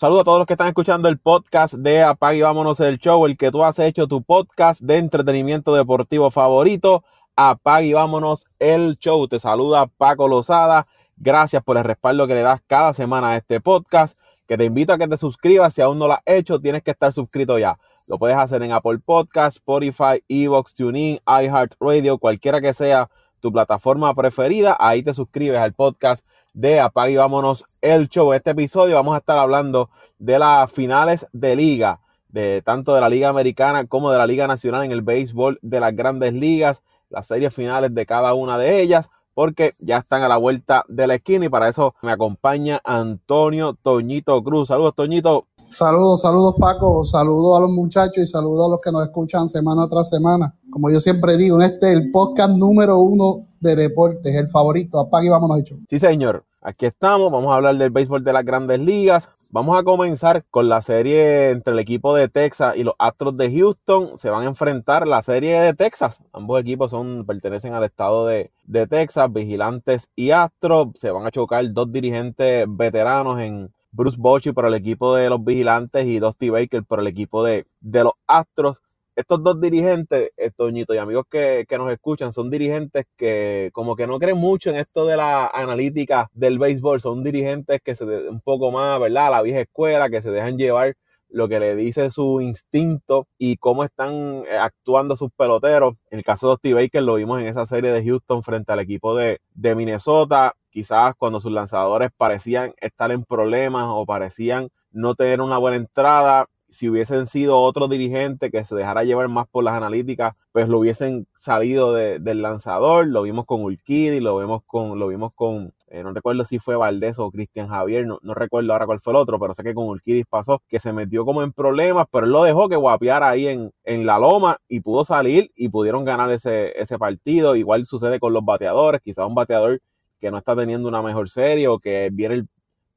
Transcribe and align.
Saludos 0.00 0.22
a 0.22 0.24
todos 0.24 0.38
los 0.38 0.46
que 0.46 0.54
están 0.54 0.68
escuchando 0.68 1.10
el 1.10 1.18
podcast 1.18 1.74
de 1.74 2.02
Apague 2.02 2.38
y 2.38 2.40
Vámonos 2.40 2.80
el 2.80 2.96
Show, 2.96 3.26
el 3.26 3.36
que 3.36 3.50
tú 3.50 3.62
has 3.62 3.78
hecho 3.78 4.08
tu 4.08 4.22
podcast 4.22 4.80
de 4.80 4.96
entretenimiento 4.96 5.74
deportivo 5.74 6.30
favorito. 6.30 7.04
Apague 7.36 7.88
y 7.88 7.92
Vámonos 7.92 8.46
el 8.58 8.96
Show. 8.98 9.28
Te 9.28 9.38
saluda 9.38 9.88
Paco 9.88 10.26
Lozada. 10.26 10.86
Gracias 11.18 11.62
por 11.62 11.76
el 11.76 11.84
respaldo 11.84 12.26
que 12.26 12.32
le 12.32 12.40
das 12.40 12.62
cada 12.66 12.94
semana 12.94 13.32
a 13.32 13.36
este 13.36 13.60
podcast. 13.60 14.16
Que 14.48 14.56
te 14.56 14.64
invito 14.64 14.94
a 14.94 14.96
que 14.96 15.06
te 15.06 15.18
suscribas. 15.18 15.74
Si 15.74 15.82
aún 15.82 15.98
no 15.98 16.06
lo 16.06 16.14
has 16.14 16.22
hecho, 16.24 16.58
tienes 16.58 16.82
que 16.82 16.92
estar 16.92 17.12
suscrito 17.12 17.58
ya. 17.58 17.78
Lo 18.06 18.16
puedes 18.16 18.38
hacer 18.38 18.62
en 18.62 18.72
Apple 18.72 19.00
Podcast, 19.04 19.58
Spotify, 19.58 20.24
Evox, 20.30 20.72
TuneIn, 20.72 21.20
iHeartRadio, 21.26 22.16
cualquiera 22.16 22.62
que 22.62 22.72
sea 22.72 23.10
tu 23.40 23.52
plataforma 23.52 24.14
preferida. 24.14 24.78
Ahí 24.80 25.02
te 25.02 25.12
suscribes 25.12 25.60
al 25.60 25.74
podcast 25.74 26.24
de 26.52 26.80
Apague 26.80 27.12
y 27.12 27.16
Vámonos 27.16 27.64
el 27.80 28.08
Show. 28.08 28.32
Este 28.32 28.50
episodio 28.50 28.96
vamos 28.96 29.14
a 29.14 29.18
estar 29.18 29.38
hablando 29.38 29.90
de 30.18 30.38
las 30.38 30.70
finales 30.70 31.26
de 31.32 31.56
liga, 31.56 32.00
de 32.28 32.62
tanto 32.62 32.94
de 32.94 33.00
la 33.00 33.08
Liga 33.08 33.28
Americana 33.28 33.86
como 33.86 34.10
de 34.10 34.18
la 34.18 34.26
Liga 34.26 34.46
Nacional 34.46 34.84
en 34.84 34.92
el 34.92 35.02
béisbol 35.02 35.58
de 35.62 35.80
las 35.80 35.94
grandes 35.94 36.32
ligas, 36.32 36.82
las 37.08 37.26
series 37.26 37.54
finales 37.54 37.94
de 37.94 38.06
cada 38.06 38.34
una 38.34 38.58
de 38.58 38.80
ellas, 38.80 39.10
porque 39.34 39.72
ya 39.78 39.98
están 39.98 40.22
a 40.22 40.28
la 40.28 40.36
vuelta 40.36 40.84
de 40.88 41.06
la 41.06 41.14
esquina 41.14 41.46
y 41.46 41.48
para 41.48 41.68
eso 41.68 41.94
me 42.02 42.12
acompaña 42.12 42.80
Antonio 42.84 43.76
Toñito 43.80 44.42
Cruz. 44.42 44.68
Saludos, 44.68 44.94
Toñito. 44.94 45.46
Saludos, 45.70 46.22
saludos 46.22 46.56
Paco, 46.58 47.04
saludos 47.04 47.56
a 47.56 47.60
los 47.60 47.70
muchachos 47.70 48.18
y 48.18 48.26
saludos 48.26 48.66
a 48.66 48.70
los 48.70 48.80
que 48.80 48.90
nos 48.90 49.04
escuchan 49.04 49.48
semana 49.48 49.88
tras 49.88 50.08
semana. 50.08 50.52
Como 50.68 50.90
yo 50.90 50.98
siempre 50.98 51.36
digo, 51.36 51.60
en 51.60 51.70
este 51.70 51.92
es 51.92 51.98
el 51.98 52.10
podcast 52.10 52.50
número 52.50 52.98
uno 52.98 53.46
de 53.60 53.76
deportes, 53.76 54.34
el 54.34 54.50
favorito. 54.50 54.98
Apague 54.98 55.26
y 55.26 55.30
vámonos 55.30 55.60
hecho. 55.60 55.76
Sí, 55.88 55.98
señor. 55.98 56.44
Aquí 56.62 56.84
estamos, 56.84 57.32
vamos 57.32 57.50
a 57.50 57.56
hablar 57.56 57.76
del 57.76 57.88
béisbol 57.88 58.22
de 58.22 58.34
las 58.34 58.44
grandes 58.44 58.78
ligas. 58.78 59.30
Vamos 59.50 59.78
a 59.78 59.82
comenzar 59.82 60.44
con 60.50 60.68
la 60.68 60.82
serie 60.82 61.48
entre 61.48 61.72
el 61.72 61.78
equipo 61.78 62.14
de 62.14 62.28
Texas 62.28 62.76
y 62.76 62.84
los 62.84 62.94
Astros 62.98 63.38
de 63.38 63.50
Houston. 63.50 64.18
Se 64.18 64.28
van 64.28 64.42
a 64.42 64.48
enfrentar 64.48 65.08
la 65.08 65.22
serie 65.22 65.58
de 65.58 65.72
Texas. 65.72 66.22
Ambos 66.34 66.60
equipos 66.60 66.90
son, 66.90 67.24
pertenecen 67.24 67.72
al 67.72 67.84
estado 67.84 68.26
de, 68.26 68.50
Texas, 68.90 69.32
Vigilantes 69.32 70.10
y 70.14 70.32
Astros. 70.32 70.88
Se 70.96 71.10
van 71.10 71.26
a 71.26 71.30
chocar 71.30 71.64
dos 71.72 71.90
dirigentes 71.90 72.66
veteranos 72.68 73.40
en 73.40 73.72
Bruce 73.90 74.18
Bochy 74.20 74.52
por 74.52 74.66
el 74.66 74.74
equipo 74.74 75.14
de 75.14 75.30
los 75.30 75.42
Vigilantes 75.42 76.06
y 76.06 76.18
Dusty 76.18 76.50
Baker 76.50 76.84
por 76.84 77.00
el 77.00 77.06
equipo 77.06 77.42
de, 77.42 77.64
de 77.80 78.04
los 78.04 78.12
Astros. 78.26 78.82
Estos 79.20 79.42
dos 79.42 79.60
dirigentes, 79.60 80.30
eh, 80.36 80.50
Toñito 80.56 80.94
y 80.94 80.98
amigos 80.98 81.24
que, 81.30 81.64
que, 81.68 81.78
nos 81.78 81.92
escuchan, 81.92 82.32
son 82.32 82.50
dirigentes 82.50 83.04
que 83.16 83.70
como 83.72 83.96
que 83.96 84.06
no 84.06 84.18
creen 84.18 84.38
mucho 84.38 84.70
en 84.70 84.76
esto 84.76 85.06
de 85.06 85.16
la 85.16 85.46
analítica 85.46 86.28
del 86.32 86.58
béisbol. 86.58 87.00
Son 87.00 87.22
dirigentes 87.22 87.80
que 87.82 87.94
se 87.94 88.04
un 88.04 88.40
poco 88.40 88.70
más, 88.70 88.98
¿verdad? 89.00 89.30
La 89.30 89.42
vieja 89.42 89.60
escuela, 89.60 90.10
que 90.10 90.22
se 90.22 90.30
dejan 90.30 90.58
llevar 90.58 90.94
lo 91.28 91.48
que 91.48 91.60
le 91.60 91.76
dice 91.76 92.10
su 92.10 92.40
instinto 92.40 93.28
y 93.38 93.56
cómo 93.56 93.84
están 93.84 94.42
eh, 94.48 94.56
actuando 94.58 95.16
sus 95.16 95.30
peloteros. 95.36 95.94
En 96.10 96.18
el 96.18 96.24
caso 96.24 96.46
de 96.46 96.50
Dusty 96.52 96.72
Baker 96.72 97.02
lo 97.02 97.14
vimos 97.14 97.40
en 97.40 97.46
esa 97.46 97.66
serie 97.66 97.92
de 97.92 98.04
Houston 98.04 98.42
frente 98.42 98.72
al 98.72 98.80
equipo 98.80 99.14
de, 99.14 99.40
de 99.54 99.74
Minnesota 99.74 100.54
quizás 100.70 101.14
cuando 101.16 101.40
sus 101.40 101.52
lanzadores 101.52 102.10
parecían 102.16 102.72
estar 102.80 103.10
en 103.10 103.24
problemas 103.24 103.86
o 103.88 104.06
parecían 104.06 104.68
no 104.92 105.14
tener 105.14 105.40
una 105.40 105.58
buena 105.58 105.76
entrada, 105.76 106.46
si 106.70 106.88
hubiesen 106.88 107.26
sido 107.26 107.60
otro 107.60 107.88
dirigente 107.88 108.50
que 108.50 108.64
se 108.64 108.74
dejara 108.74 109.04
llevar 109.04 109.28
más 109.28 109.46
por 109.48 109.64
las 109.64 109.74
analíticas, 109.74 110.34
pues 110.52 110.68
lo 110.68 110.78
hubiesen 110.78 111.26
salido 111.34 111.92
del 111.94 112.42
lanzador. 112.42 113.06
Lo 113.08 113.22
vimos 113.22 113.44
con 113.46 113.62
Urquidi, 113.62 114.20
lo 114.20 114.38
vimos 114.38 114.62
con, 114.66 114.98
lo 114.98 115.08
vimos 115.08 115.34
con, 115.34 115.72
eh, 115.88 116.02
no 116.02 116.12
recuerdo 116.12 116.44
si 116.44 116.58
fue 116.58 116.76
Valdés 116.76 117.18
o 117.18 117.30
Cristian 117.30 117.66
Javier, 117.66 118.06
no, 118.06 118.18
no, 118.22 118.34
recuerdo 118.34 118.72
ahora 118.72 118.86
cuál 118.86 119.00
fue 119.00 119.12
el 119.12 119.16
otro, 119.16 119.38
pero 119.38 119.54
sé 119.54 119.62
que 119.62 119.74
con 119.74 119.88
Urquidi 119.88 120.24
pasó 120.24 120.62
que 120.68 120.78
se 120.80 120.92
metió 120.92 121.24
como 121.24 121.42
en 121.42 121.52
problemas, 121.52 122.06
pero 122.10 122.26
él 122.26 122.32
lo 122.32 122.44
dejó 122.44 122.68
que 122.68 122.76
guapeara 122.76 123.28
ahí 123.28 123.48
en, 123.48 123.70
en 123.84 124.06
la 124.06 124.18
loma 124.18 124.56
y 124.68 124.80
pudo 124.80 125.04
salir 125.04 125.50
y 125.56 125.68
pudieron 125.68 126.04
ganar 126.04 126.30
ese, 126.30 126.78
ese 126.80 126.98
partido. 126.98 127.56
Igual 127.56 127.84
sucede 127.86 128.20
con 128.20 128.32
los 128.32 128.44
bateadores, 128.44 129.00
quizás 129.02 129.26
un 129.26 129.34
bateador 129.34 129.80
que 130.20 130.30
no 130.30 130.38
está 130.38 130.54
teniendo 130.54 130.88
una 130.88 131.02
mejor 131.02 131.30
serie 131.30 131.66
o 131.68 131.78
que 131.78 132.10
viene 132.12 132.36
el 132.36 132.46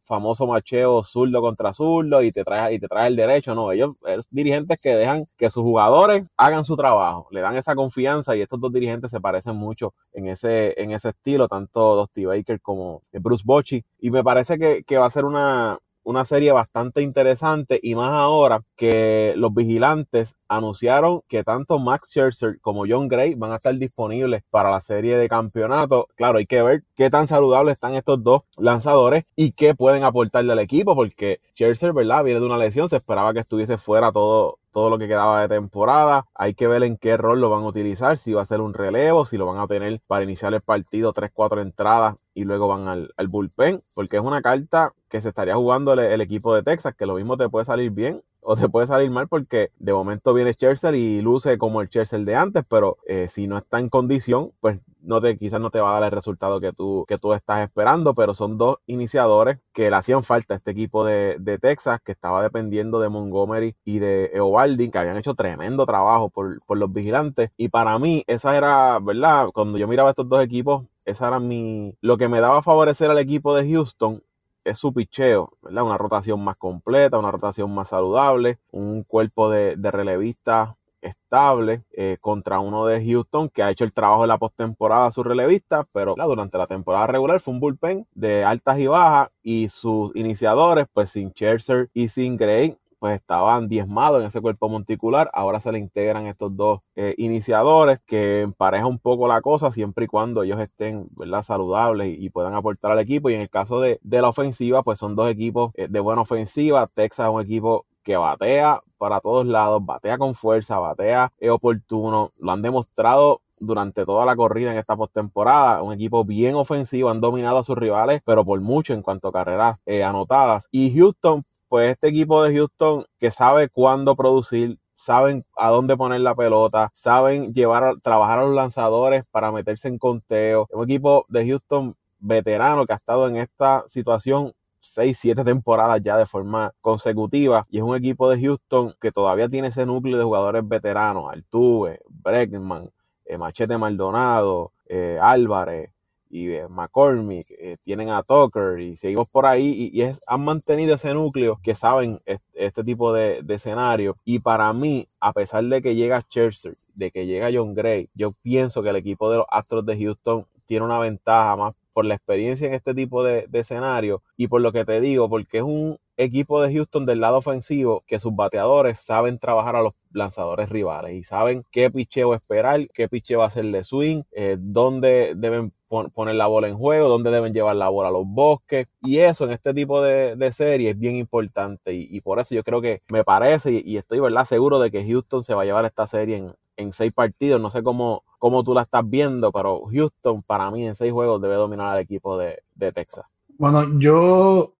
famoso 0.03 0.47
macheo 0.47 1.03
zurdo 1.03 1.41
contra 1.41 1.73
zurdo 1.73 2.21
y 2.21 2.31
te 2.31 2.43
trae 2.43 2.73
y 2.75 2.79
te 2.79 2.87
trae 2.87 3.07
el 3.07 3.15
derecho, 3.15 3.55
no, 3.55 3.71
ellos, 3.71 3.91
ellos 4.05 4.27
dirigentes 4.29 4.81
que 4.81 4.95
dejan 4.95 5.25
que 5.37 5.49
sus 5.49 5.63
jugadores 5.63 6.25
hagan 6.37 6.65
su 6.65 6.75
trabajo, 6.75 7.27
le 7.31 7.41
dan 7.41 7.55
esa 7.55 7.75
confianza 7.75 8.35
y 8.35 8.41
estos 8.41 8.59
dos 8.59 8.71
dirigentes 8.71 9.11
se 9.11 9.21
parecen 9.21 9.55
mucho 9.55 9.93
en 10.13 10.27
ese 10.27 10.79
en 10.81 10.91
ese 10.91 11.09
estilo, 11.09 11.47
tanto 11.47 11.95
Dusty 11.95 12.25
Baker 12.25 12.61
como 12.61 13.01
Bruce 13.13 13.43
Bochy. 13.45 13.83
Y 13.99 14.11
me 14.11 14.23
parece 14.23 14.57
que, 14.57 14.83
que 14.83 14.97
va 14.97 15.05
a 15.05 15.09
ser 15.09 15.25
una 15.25 15.79
una 16.03 16.25
serie 16.25 16.51
bastante 16.51 17.01
interesante 17.01 17.79
y 17.81 17.95
más 17.95 18.11
ahora 18.11 18.59
que 18.75 19.33
los 19.37 19.53
vigilantes 19.53 20.35
anunciaron 20.47 21.21
que 21.27 21.43
tanto 21.43 21.79
Max 21.79 22.09
Scherzer 22.09 22.59
como 22.61 22.85
John 22.87 23.07
Gray 23.07 23.35
van 23.35 23.51
a 23.51 23.55
estar 23.55 23.73
disponibles 23.75 24.43
para 24.49 24.69
la 24.69 24.81
serie 24.81 25.17
de 25.17 25.29
campeonato. 25.29 26.07
Claro, 26.15 26.37
hay 26.37 26.45
que 26.45 26.61
ver 26.61 26.83
qué 26.95 27.09
tan 27.09 27.27
saludables 27.27 27.73
están 27.73 27.95
estos 27.95 28.23
dos 28.23 28.41
lanzadores 28.57 29.25
y 29.35 29.51
qué 29.51 29.75
pueden 29.75 30.03
aportarle 30.03 30.51
al 30.51 30.59
equipo 30.59 30.95
porque 30.95 31.39
Scherzer, 31.55 31.93
¿verdad? 31.93 32.23
Viene 32.23 32.39
de 32.39 32.45
una 32.45 32.57
lesión, 32.57 32.89
se 32.89 32.97
esperaba 32.97 33.33
que 33.33 33.39
estuviese 33.39 33.77
fuera 33.77 34.11
todo 34.11 34.59
todo 34.73 34.89
lo 34.89 34.97
que 34.97 35.07
quedaba 35.07 35.41
de 35.41 35.47
temporada. 35.47 36.25
Hay 36.35 36.55
que 36.55 36.67
ver 36.67 36.83
en 36.83 36.97
qué 36.97 37.15
rol 37.15 37.39
lo 37.39 37.49
van 37.49 37.63
a 37.63 37.67
utilizar, 37.67 38.17
si 38.17 38.33
va 38.33 38.41
a 38.41 38.45
ser 38.45 38.59
un 38.59 38.73
relevo, 38.73 39.25
si 39.25 39.37
lo 39.37 39.45
van 39.45 39.59
a 39.59 39.67
tener 39.67 39.99
para 40.07 40.23
iniciar 40.23 40.53
el 40.53 40.61
partido 40.61 41.13
3-4 41.13 41.61
entradas 41.61 42.15
y 42.33 42.43
luego 42.43 42.67
van 42.67 42.87
al, 42.87 43.13
al, 43.15 43.27
bullpen, 43.27 43.83
porque 43.95 44.17
es 44.17 44.23
una 44.23 44.41
carta 44.41 44.93
que 45.09 45.21
se 45.21 45.29
estaría 45.29 45.55
jugando 45.55 45.93
el, 45.93 45.99
el, 45.99 46.21
equipo 46.21 46.53
de 46.55 46.63
Texas, 46.63 46.95
que 46.95 47.05
lo 47.05 47.15
mismo 47.15 47.37
te 47.37 47.47
puede 47.47 47.65
salir 47.65 47.91
bien 47.91 48.23
o 48.43 48.55
te 48.55 48.69
puede 48.69 48.87
salir 48.87 49.09
mal 49.09 49.27
porque 49.27 49.71
de 49.79 49.93
momento 49.93 50.33
viene 50.33 50.53
Scherzer 50.53 50.95
y 50.95 51.21
luce 51.21 51.57
como 51.57 51.81
el 51.81 51.87
Scherzer 51.87 52.21
de 52.21 52.35
antes, 52.35 52.63
pero 52.69 52.97
eh, 53.07 53.27
si 53.29 53.47
no 53.47 53.57
está 53.57 53.79
en 53.79 53.89
condición, 53.89 54.51
pues 54.59 54.79
no 55.01 55.19
te, 55.19 55.37
quizás 55.37 55.59
no 55.59 55.69
te 55.69 55.79
va 55.79 55.91
a 55.91 55.99
dar 55.99 56.03
el 56.05 56.11
resultado 56.11 56.59
que 56.59 56.71
tú, 56.71 57.05
que 57.07 57.17
tú 57.17 57.33
estás 57.33 57.61
esperando, 57.61 58.13
pero 58.13 58.33
son 58.33 58.57
dos 58.57 58.77
iniciadores 58.87 59.59
que 59.73 59.89
le 59.89 59.95
hacían 59.95 60.23
falta 60.23 60.53
a 60.53 60.57
este 60.57 60.71
equipo 60.71 61.03
de, 61.05 61.37
de 61.39 61.59
Texas, 61.59 61.99
que 62.03 62.13
estaba 62.13 62.41
dependiendo 62.41 62.99
de 62.99 63.09
Montgomery 63.09 63.75
y 63.83 63.99
de 63.99 64.31
Eovaldi, 64.33 64.89
que 64.89 64.97
habían 64.97 65.17
hecho 65.17 65.33
tremendo 65.33 65.85
trabajo 65.85 66.29
por, 66.29 66.57
por 66.65 66.77
los 66.77 66.93
vigilantes. 66.93 67.51
Y 67.57 67.69
para 67.69 67.99
mí, 67.99 68.23
esa 68.27 68.55
era, 68.55 68.99
¿verdad? 68.99 69.47
Cuando 69.53 69.77
yo 69.77 69.87
miraba 69.87 70.09
estos 70.09 70.29
dos 70.29 70.43
equipos, 70.43 70.85
esa 71.05 71.27
era 71.27 71.39
mi. 71.39 71.95
Lo 72.01 72.17
que 72.17 72.29
me 72.29 72.39
daba 72.39 72.59
a 72.59 72.63
favorecer 72.63 73.11
al 73.11 73.17
equipo 73.17 73.55
de 73.55 73.69
Houston 73.69 74.23
es 74.63 74.77
su 74.77 74.93
picheo, 74.93 75.53
¿verdad? 75.61 75.83
Una 75.83 75.97
rotación 75.97 76.43
más 76.43 76.57
completa, 76.57 77.19
una 77.19 77.31
rotación 77.31 77.73
más 77.73 77.89
saludable, 77.89 78.59
un 78.71 79.03
cuerpo 79.03 79.49
de, 79.49 79.75
de 79.75 79.91
relevista 79.91 80.77
estable 81.03 81.83
eh, 81.91 82.17
contra 82.21 82.59
uno 82.59 82.85
de 82.85 83.03
Houston 83.03 83.49
que 83.49 83.61
ha 83.61 83.69
hecho 83.69 83.83
el 83.83 83.93
trabajo 83.93 84.21
de 84.23 84.29
la 84.29 84.37
postemporada 84.37 85.11
su 85.11 85.23
relevista, 85.23 85.85
pero 85.93 86.15
durante 86.15 86.57
la 86.57 86.65
temporada 86.65 87.07
regular 87.07 87.39
fue 87.39 87.53
un 87.53 87.59
bullpen 87.59 88.07
de 88.13 88.43
altas 88.43 88.79
y 88.79 88.87
bajas 88.87 89.29
y 89.43 89.69
sus 89.69 90.15
iniciadores, 90.15 90.87
pues 90.91 91.09
sin 91.09 91.31
Scherzer 91.31 91.89
y 91.93 92.07
sin 92.07 92.37
Gray, 92.37 92.77
pues 93.03 93.19
estaban 93.19 93.67
diezmados 93.67 94.21
en 94.21 94.27
ese 94.27 94.39
cuerpo 94.39 94.69
monticular. 94.69 95.29
Ahora 95.33 95.59
se 95.59 95.73
le 95.73 95.77
integran 95.77 96.25
estos 96.25 96.55
dos 96.55 96.79
eh, 96.95 97.13
iniciadores 97.17 97.99
que 98.05 98.39
empareja 98.43 98.87
un 98.87 98.97
poco 98.97 99.27
la 99.27 99.41
cosa 99.41 99.73
siempre 99.73 100.05
y 100.05 100.07
cuando 100.07 100.41
ellos 100.41 100.57
estén 100.61 101.07
¿verdad? 101.19 101.41
saludables 101.41 102.15
y, 102.17 102.29
puedan 102.29 102.53
aportar 102.55 102.93
al 102.93 102.99
equipo. 102.99 103.29
Y 103.29 103.33
en 103.33 103.41
el 103.41 103.49
caso 103.49 103.81
de, 103.81 103.99
de 104.03 104.21
la 104.21 104.29
ofensiva, 104.29 104.81
pues 104.83 104.99
son 104.99 105.17
dos 105.17 105.29
equipos 105.29 105.73
eh, 105.75 105.87
de 105.89 105.99
buena 105.99 106.21
ofensiva. 106.21 106.87
Texas 106.87 107.27
es 107.27 107.33
un 107.35 107.41
equipo 107.41 107.85
que 108.03 108.15
batea 108.15 108.79
para 108.97 109.19
todos 109.19 109.45
lados, 109.47 109.85
batea 109.85 110.17
con 110.17 110.33
fuerza, 110.33 110.79
batea 110.79 111.33
es 111.39 111.49
oportuno. 111.49 112.31
Lo 112.39 112.53
han 112.53 112.61
demostrado 112.61 113.41
durante 113.59 114.05
toda 114.05 114.25
la 114.25 114.35
corrida 114.35 114.71
en 114.71 114.77
esta 114.77 114.95
postemporada. 114.95 115.81
Un 115.81 115.93
equipo 115.93 116.23
bien 116.23 116.55
ofensivo, 116.55 117.09
han 117.09 117.21
dominado 117.21 117.57
a 117.57 117.63
sus 117.63 117.77
rivales, 117.77 118.21
pero 118.25 118.43
por 118.43 118.61
mucho 118.61 118.93
en 118.93 119.01
cuanto 119.01 119.29
a 119.29 119.31
carreras 119.31 119.81
eh, 119.85 120.03
anotadas. 120.03 120.67
Y 120.71 120.97
Houston, 120.97 121.43
pues 121.73 121.89
este 121.89 122.09
equipo 122.09 122.43
de 122.43 122.55
Houston 122.55 123.03
que 123.19 123.31
sabe 123.31 123.67
cuándo 123.67 124.15
producir, 124.15 124.77
saben 124.93 125.41
a 125.57 125.71
dónde 125.71 125.97
poner 125.97 126.21
la 126.21 126.35
pelota, 126.35 126.91
saben 126.93 127.47
llevar 127.47 127.95
trabajar 128.03 128.37
a 128.37 128.45
los 128.45 128.53
lanzadores 128.53 129.23
para 129.31 129.51
meterse 129.51 129.87
en 129.87 129.97
conteo. 129.97 130.67
Un 130.71 130.83
equipo 130.83 131.25
de 131.29 131.47
Houston 131.47 131.95
veterano 132.19 132.85
que 132.85 132.93
ha 132.93 132.95
estado 132.95 133.27
en 133.27 133.37
esta 133.37 133.85
situación 133.87 134.53
6, 134.81 135.17
7 135.19 135.43
temporadas 135.43 135.99
ya 136.03 136.15
de 136.15 136.27
forma 136.27 136.75
consecutiva. 136.79 137.65
Y 137.71 137.79
es 137.79 137.83
un 137.83 137.95
equipo 137.95 138.29
de 138.29 138.39
Houston 138.39 138.93
que 139.01 139.11
todavía 139.11 139.49
tiene 139.49 139.69
ese 139.69 139.87
núcleo 139.87 140.19
de 140.19 140.25
jugadores 140.25 140.61
veteranos. 140.67 141.33
Altuve, 141.33 142.01
Bregman, 142.07 142.91
eh, 143.25 143.39
Machete 143.39 143.79
Maldonado, 143.79 144.73
eh, 144.85 145.17
Álvarez 145.19 145.89
y 146.33 146.51
eh, 146.51 146.67
McCormick. 146.67 147.45
eh, 147.51 147.77
tienen 147.83 148.09
a 148.09 148.23
Tucker 148.23 148.79
y 148.79 148.95
seguimos 148.95 149.29
por 149.29 149.45
ahí. 149.45 149.91
Y, 149.93 150.01
es, 150.01 150.21
han 150.27 150.43
mantenido 150.43 150.95
ese 150.95 151.13
núcleo 151.13 151.59
que 151.61 151.75
saben 151.75 152.17
este, 152.55 152.83
tipo 152.83 153.13
de, 153.13 153.41
de, 153.43 153.53
escenario. 153.53 154.17
Y 154.25 154.39
para 154.39 154.73
mí, 154.73 155.07
a 155.19 155.31
pesar 155.31 155.63
de 155.63 155.81
que 155.81 155.95
llega 155.95 156.21
Scherzer, 156.21 156.73
de 156.95 157.11
que 157.11 157.27
llega 157.27 157.51
John 157.53 157.75
Gray, 157.75 158.09
yo 158.15 158.29
pienso 158.41 158.81
que 158.81 158.89
el 158.89 158.95
equipo 158.95 159.29
de 159.29 159.37
los 159.37 159.45
Astros 159.49 159.85
de 159.85 159.97
Houston 159.97 160.47
tiene 160.65 160.85
una 160.85 160.99
ventaja 160.99 161.55
más 161.55 161.75
por 161.93 162.05
la 162.05 162.15
experiencia 162.15 162.67
en 162.67 162.73
este 162.73 162.93
tipo 162.93 163.23
de, 163.23 163.45
de 163.47 163.59
escenario 163.59 164.23
y 164.35 164.47
por 164.47 164.61
lo 164.61 164.71
que 164.71 164.85
te 164.85 164.99
digo, 164.99 165.29
porque 165.29 165.59
es 165.59 165.63
un 165.63 165.97
equipo 166.17 166.61
de 166.61 166.73
Houston 166.73 167.05
del 167.05 167.21
lado 167.21 167.37
ofensivo 167.37 168.03
que 168.07 168.19
sus 168.19 168.35
bateadores 168.35 168.99
saben 168.99 169.37
trabajar 169.37 169.75
a 169.75 169.81
los 169.81 169.95
lanzadores 170.11 170.69
rivales 170.69 171.13
y 171.15 171.23
saben 171.23 171.63
qué 171.71 171.89
picheo 171.89 172.35
esperar, 172.35 172.87
qué 172.93 173.07
picheo 173.07 173.43
hacerle 173.43 173.83
swing, 173.83 174.23
eh, 174.31 174.57
dónde 174.59 175.33
deben 175.35 175.71
poner 176.13 176.35
la 176.35 176.47
bola 176.47 176.67
en 176.67 176.77
juego, 176.77 177.07
dónde 177.07 177.29
deben 177.29 177.53
llevar 177.53 177.75
la 177.75 177.89
bola 177.89 178.09
a 178.09 178.11
los 178.11 178.25
bosques. 178.25 178.87
Y 179.01 179.19
eso 179.19 179.45
en 179.45 179.51
este 179.51 179.73
tipo 179.73 180.01
de, 180.01 180.35
de 180.35 180.51
serie 180.51 180.91
es 180.91 180.99
bien 180.99 181.15
importante. 181.15 181.93
Y, 181.93 182.19
por 182.21 182.39
eso 182.39 182.55
yo 182.55 182.63
creo 182.63 182.81
que 182.81 183.01
me 183.09 183.23
parece 183.23 183.71
y, 183.83 183.97
estoy 183.97 184.19
¿verdad? 184.19 184.45
seguro 184.45 184.79
de 184.79 184.89
que 184.89 185.05
Houston 185.05 185.43
se 185.43 185.53
va 185.53 185.61
a 185.61 185.65
llevar 185.65 185.85
esta 185.85 186.07
serie 186.07 186.37
en, 186.37 186.53
en 186.77 186.93
seis 186.93 187.13
partidos. 187.13 187.61
No 187.61 187.69
sé 187.69 187.83
cómo, 187.83 188.23
cómo 188.39 188.63
tú 188.63 188.73
la 188.73 188.81
estás 188.81 189.07
viendo, 189.09 189.51
pero 189.51 189.81
Houston 189.91 190.41
para 190.43 190.71
mí 190.71 190.85
en 190.85 190.95
seis 190.95 191.11
juegos 191.11 191.41
debe 191.41 191.55
dominar 191.55 191.95
al 191.95 192.01
equipo 192.01 192.37
de, 192.37 192.63
de 192.75 192.91
Texas. 192.91 193.25
Bueno, 193.57 193.99
yo 193.99 194.73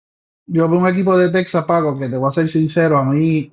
yo 0.46 0.70
veo 0.70 0.80
un 0.80 0.88
equipo 0.88 1.18
de 1.18 1.30
Texas, 1.30 1.66
Paco, 1.66 1.98
que 1.98 2.10
te 2.10 2.18
voy 2.18 2.28
a 2.28 2.32
ser 2.32 2.50
sincero, 2.50 2.98
a 2.98 3.06
mí, 3.06 3.52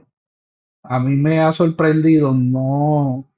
a 0.82 0.98
mí 0.98 1.14
me 1.16 1.40
ha 1.40 1.52
sorprendido, 1.52 2.34
no, 2.34 3.31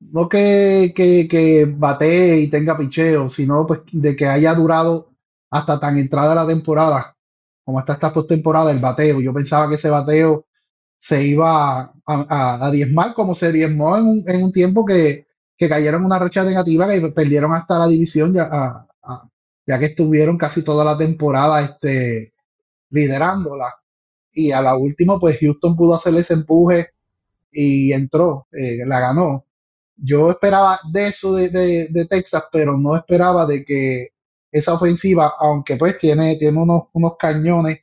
no 0.00 0.28
que, 0.28 0.92
que, 0.94 1.26
que 1.28 1.64
batee 1.66 2.40
y 2.40 2.50
tenga 2.50 2.76
picheo, 2.76 3.28
sino 3.28 3.66
pues 3.66 3.80
de 3.92 4.14
que 4.16 4.26
haya 4.26 4.54
durado 4.54 5.10
hasta 5.50 5.80
tan 5.80 5.96
entrada 5.96 6.34
la 6.34 6.46
temporada, 6.46 7.16
como 7.64 7.80
está 7.80 7.94
esta 7.94 8.12
postemporada, 8.12 8.70
el 8.70 8.80
bateo. 8.80 9.20
Yo 9.20 9.32
pensaba 9.32 9.68
que 9.68 9.76
ese 9.76 9.90
bateo 9.90 10.46
se 11.02 11.20
iba 11.20 11.80
a, 11.80 11.92
a, 12.06 12.64
a 12.64 12.70
diezmar, 12.70 13.12
como 13.12 13.34
se 13.34 13.50
diezmó 13.50 13.96
en 13.96 14.06
un, 14.06 14.24
en 14.24 14.44
un 14.44 14.52
tiempo 14.52 14.84
que, 14.84 15.26
que 15.58 15.68
cayeron 15.68 16.04
una 16.04 16.16
racha 16.16 16.44
negativa, 16.44 16.88
que 16.88 17.00
perdieron 17.08 17.52
hasta 17.52 17.76
la 17.76 17.88
división, 17.88 18.32
ya, 18.32 18.86
ya 19.66 19.78
que 19.80 19.86
estuvieron 19.86 20.38
casi 20.38 20.62
toda 20.62 20.84
la 20.84 20.96
temporada 20.96 21.60
este, 21.60 22.34
liderándola. 22.90 23.74
Y 24.32 24.52
a 24.52 24.62
la 24.62 24.76
última, 24.76 25.18
pues 25.18 25.40
Houston 25.40 25.74
pudo 25.74 25.96
hacerle 25.96 26.20
ese 26.20 26.34
empuje 26.34 26.90
y 27.50 27.92
entró, 27.92 28.46
eh, 28.52 28.86
la 28.86 29.00
ganó. 29.00 29.44
Yo 29.96 30.30
esperaba 30.30 30.78
de 30.92 31.08
eso 31.08 31.34
de, 31.34 31.48
de, 31.48 32.06
Texas, 32.06 32.44
pero 32.52 32.76
no 32.76 32.94
esperaba 32.94 33.44
de 33.44 33.64
que 33.64 34.10
esa 34.52 34.74
ofensiva, 34.74 35.34
aunque 35.36 35.76
pues 35.76 35.98
tiene, 35.98 36.36
tiene 36.36 36.62
unos, 36.62 36.82
unos 36.92 37.16
cañones, 37.18 37.80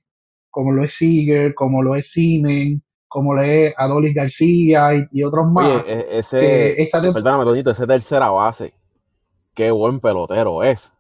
como 0.50 0.72
lo 0.72 0.86
es 0.86 0.94
Seager, 0.94 1.54
como 1.54 1.84
lo 1.84 1.96
es 1.96 2.10
Simen, 2.12 2.82
como 3.10 3.34
lo 3.34 3.42
es 3.42 3.74
Adolis 3.78 4.14
García 4.14 4.92
y, 5.12 5.24
otros 5.24 5.52
más. 5.52 5.84
E, 5.86 6.08
ese, 6.12 6.90
perdóname, 6.92 7.44
Tonito, 7.44 7.72
ese 7.72 7.86
tercera 7.86 8.30
base, 8.30 8.74
qué 9.54 9.72
buen 9.72 10.00
pelotero 10.00 10.64
es. 10.64 10.94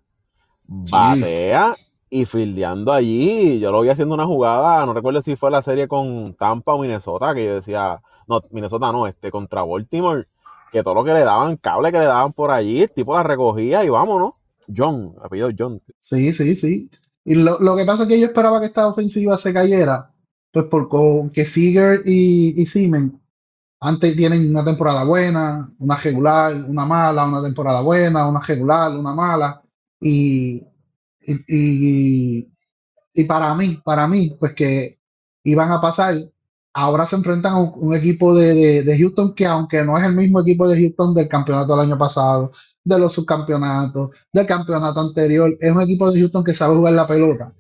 Batea 0.67 1.75
y 2.09 2.25
fildeando 2.25 2.91
allí. 2.91 3.59
Yo 3.59 3.71
lo 3.71 3.81
vi 3.81 3.89
haciendo 3.89 4.15
una 4.15 4.25
jugada, 4.25 4.85
no 4.85 4.93
recuerdo 4.93 5.21
si 5.21 5.35
fue 5.35 5.51
la 5.51 5.61
serie 5.61 5.87
con 5.87 6.33
Tampa 6.35 6.73
o 6.73 6.79
Minnesota, 6.79 7.33
que 7.33 7.45
yo 7.45 7.55
decía, 7.55 8.01
no, 8.27 8.41
Minnesota 8.51 8.91
no, 8.91 9.07
este, 9.07 9.31
contra 9.31 9.63
Baltimore, 9.63 10.27
que 10.71 10.83
todo 10.83 10.95
lo 10.95 11.03
que 11.03 11.13
le 11.13 11.21
daban, 11.21 11.57
cable 11.57 11.91
que 11.91 11.99
le 11.99 12.05
daban 12.05 12.33
por 12.33 12.51
allí, 12.51 12.81
el 12.81 12.91
tipo 12.91 13.15
la 13.15 13.23
recogía 13.23 13.83
y 13.83 13.89
vámonos. 13.89 14.33
John, 14.75 15.15
apellido 15.23 15.49
John. 15.57 15.81
Sí, 15.99 16.33
sí, 16.33 16.55
sí. 16.55 16.91
Y 17.25 17.35
lo, 17.35 17.75
que 17.75 17.85
pasa 17.85 18.03
es 18.03 18.09
que 18.09 18.19
yo 18.19 18.27
esperaba 18.27 18.59
que 18.59 18.67
esta 18.67 18.87
ofensiva 18.87 19.37
se 19.37 19.53
cayera, 19.53 20.11
pues 20.51 20.65
porque 20.69 21.45
Seager 21.45 22.01
y, 22.05 22.61
y 22.61 22.65
Siemens 22.65 23.13
antes 23.81 24.15
tienen 24.15 24.49
una 24.49 24.65
temporada 24.65 25.03
buena, 25.05 25.71
una 25.79 25.95
regular, 25.97 26.53
una 26.53 26.85
mala, 26.85 27.25
una 27.25 27.41
temporada 27.41 27.81
buena, 27.81 28.27
una 28.27 28.41
regular, 28.41 28.91
una 28.91 29.13
mala. 29.13 29.61
Y 30.01 30.63
y, 31.47 32.47
y, 33.13 33.23
para 33.25 33.53
mí, 33.55 33.79
para 33.83 34.07
mí, 34.07 34.35
pues 34.39 34.53
que 34.55 34.99
iban 35.43 35.71
a 35.71 35.81
pasar, 35.81 36.15
ahora 36.73 37.05
se 37.05 37.15
enfrentan 37.15 37.53
a 37.53 37.59
un, 37.59 37.95
equipo 37.95 38.35
de, 38.35 38.83
de, 38.83 38.97
Houston 38.97 39.33
que 39.35 39.45
aunque 39.45 39.83
no 39.83 39.97
es 39.97 40.05
el 40.05 40.13
mismo 40.13 40.41
equipo 40.41 40.67
de 40.67 40.79
Houston 40.79 41.13
del 41.13 41.27
campeonato 41.27 41.75
del 41.75 41.87
año 41.87 41.97
pasado, 41.97 42.51
de 42.83 42.99
los 42.99 43.13
subcampeonatos, 43.13 44.11
del 44.33 44.47
campeonato 44.47 44.99
anterior, 45.01 45.55
es 45.59 45.71
un 45.71 45.81
equipo 45.81 46.09
de 46.11 46.19
Houston 46.19 46.43
que 46.43 46.53
sabe 46.53 46.75
jugar 46.75 46.93
la 46.93 47.07
pelota, 47.07 47.53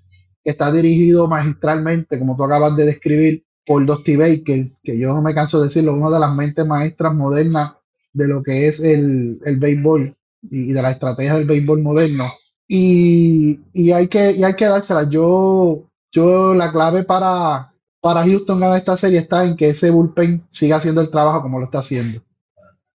que 0.43 0.51
está 0.51 0.71
dirigido 0.71 1.27
magistralmente, 1.27 2.19
como 2.19 2.35
tú 2.35 2.43
acabas 2.43 2.75
de 2.75 2.85
describir, 2.85 3.43
por 3.65 3.85
Dusty 3.85 4.15
Baker, 4.15 4.65
que 4.83 4.97
yo 4.97 5.13
no 5.13 5.21
me 5.21 5.35
canso 5.35 5.59
de 5.59 5.65
decirlo, 5.65 5.93
una 5.93 6.09
de 6.09 6.19
las 6.19 6.33
mentes 6.33 6.65
maestras 6.65 7.13
modernas 7.13 7.73
de 8.13 8.27
lo 8.27 8.41
que 8.41 8.67
es 8.67 8.79
el, 8.79 9.39
el 9.45 9.57
béisbol 9.57 10.15
y 10.49 10.73
de 10.73 10.81
la 10.81 10.91
estrategia 10.91 11.35
del 11.35 11.45
béisbol 11.45 11.81
moderno 11.81 12.25
y, 12.71 13.59
y, 13.73 13.91
hay 13.91 14.07
que, 14.07 14.19
hay 14.45 14.55
que 14.55 14.65
dársela. 14.65 15.09
Yo, 15.09 15.89
yo 16.11 16.53
la 16.53 16.71
clave 16.71 17.03
para, 17.03 17.73
para 17.99 18.23
Houston 18.23 18.59
ganar 18.59 18.77
esta 18.77 18.95
serie 18.95 19.19
está 19.19 19.43
en 19.43 19.57
que 19.57 19.69
ese 19.69 19.89
bullpen 19.89 20.45
siga 20.51 20.77
haciendo 20.77 21.01
el 21.01 21.09
trabajo 21.09 21.41
como 21.41 21.57
lo 21.57 21.65
está 21.65 21.79
haciendo. 21.79 22.21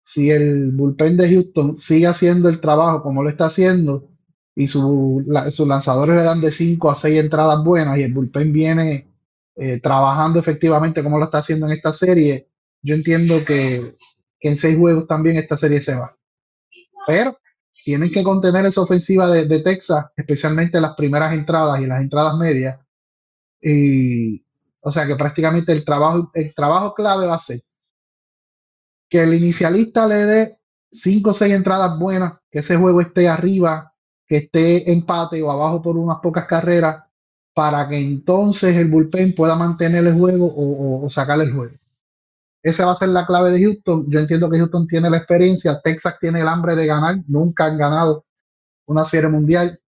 Si 0.05 0.31
el 0.31 0.73
bullpen 0.73 1.17
de 1.17 1.31
Houston 1.31 1.79
sigue 1.79 2.07
haciendo 2.07 2.51
el 2.51 2.61
trabajo 2.61 3.03
como 3.03 3.23
lo 3.23 3.31
está 3.31 3.47
haciendo 3.47 4.11
y 4.55 4.67
su, 4.69 5.25
sus 5.51 5.67
lanzadores 5.67 6.17
le 6.17 6.25
dan 6.25 6.41
de 6.41 6.53
5 6.53 6.91
a 6.91 6.95
6 6.95 7.21
entradas 7.21 7.65
buenas 7.65 7.99
y 7.99 8.03
el 8.03 8.13
bullpen 8.13 8.53
viene 8.53 9.09
eh, 9.57 9.81
trabajando 9.81 10.39
efectivamente 10.39 11.03
como 11.03 11.19
lo 11.19 11.25
está 11.25 11.39
haciendo 11.39 11.67
en 11.67 11.73
esta 11.73 11.93
serie, 11.93 12.49
yo 12.83 12.95
entiendo 12.95 13.45
que, 13.45 13.97
que 14.39 14.49
en 14.49 14.57
6 14.57 14.79
juegos 14.79 15.07
también 15.07 15.37
esta 15.37 15.57
serie 15.57 15.81
se 15.81 15.95
va. 15.95 16.17
Pero 17.07 17.37
tienen 17.85 18.13
que 18.13 18.23
contener 18.23 18.65
esa 18.67 18.83
ofensiva 18.83 19.29
de, 19.29 19.61
Texas, 19.61 20.07
especialmente 20.17 20.81
las 20.81 20.95
primeras 20.95 21.35
entradas 21.35 21.81
y 21.81 21.87
las 21.87 22.01
entradas 22.01 22.37
medias. 22.37 22.79
Y, 23.61 24.45
o 24.81 24.93
sea 24.93 25.07
que 25.07 25.17
prácticamente 25.17 25.73
el 25.73 25.85
trabajo, 25.85 26.31
el 26.35 26.55
trabajo 26.55 26.95
clave 26.95 27.27
va 27.27 27.35
a 27.35 27.41
ser 27.41 27.61
que 29.09 29.23
el 29.23 29.35
inicialista 29.35 30.07
le 30.07 30.15
dé 30.15 30.59
cinco 30.91 31.31
o 31.31 31.35
seis 31.35 31.53
entradas 31.53 31.99
buenas, 31.99 32.35
que 32.51 32.61
ese 32.61 32.77
juego 32.77 33.03
esté 33.03 33.29
arriba, 33.29 33.92
que 34.33 34.39
esté 34.39 34.91
empate 34.91 35.43
o 35.43 35.51
abajo 35.51 35.83
por 35.83 35.99
unas 35.99 36.17
pocas 36.23 36.47
carreras, 36.47 37.05
para 37.53 37.87
que 37.87 37.99
entonces 37.99 38.75
el 38.77 38.89
bullpen 38.89 39.35
pueda 39.35 39.55
mantener 39.57 40.07
el 40.07 40.15
juego 40.15 40.47
o, 40.47 41.05
o 41.05 41.11
sacar 41.11 41.39
el 41.43 41.53
juego. 41.53 41.77
Esa 42.63 42.87
va 42.87 42.93
a 42.93 42.95
ser 42.95 43.11
la 43.11 43.27
clave 43.27 43.51
de 43.51 43.63
Houston. 43.63 44.07
Yo 44.09 44.21
entiendo 44.21 44.49
que 44.49 44.57
Houston 44.57 44.87
tiene 44.87 45.11
la 45.11 45.19
experiencia, 45.19 45.83
Texas 45.85 46.17
tiene 46.19 46.41
el 46.41 46.49
hambre 46.49 46.75
de 46.75 46.87
ganar, 46.87 47.17
nunca 47.27 47.67
han 47.67 47.77
ganado 47.77 48.25
una 48.87 49.05
serie 49.05 49.29
mundial, 49.29 49.79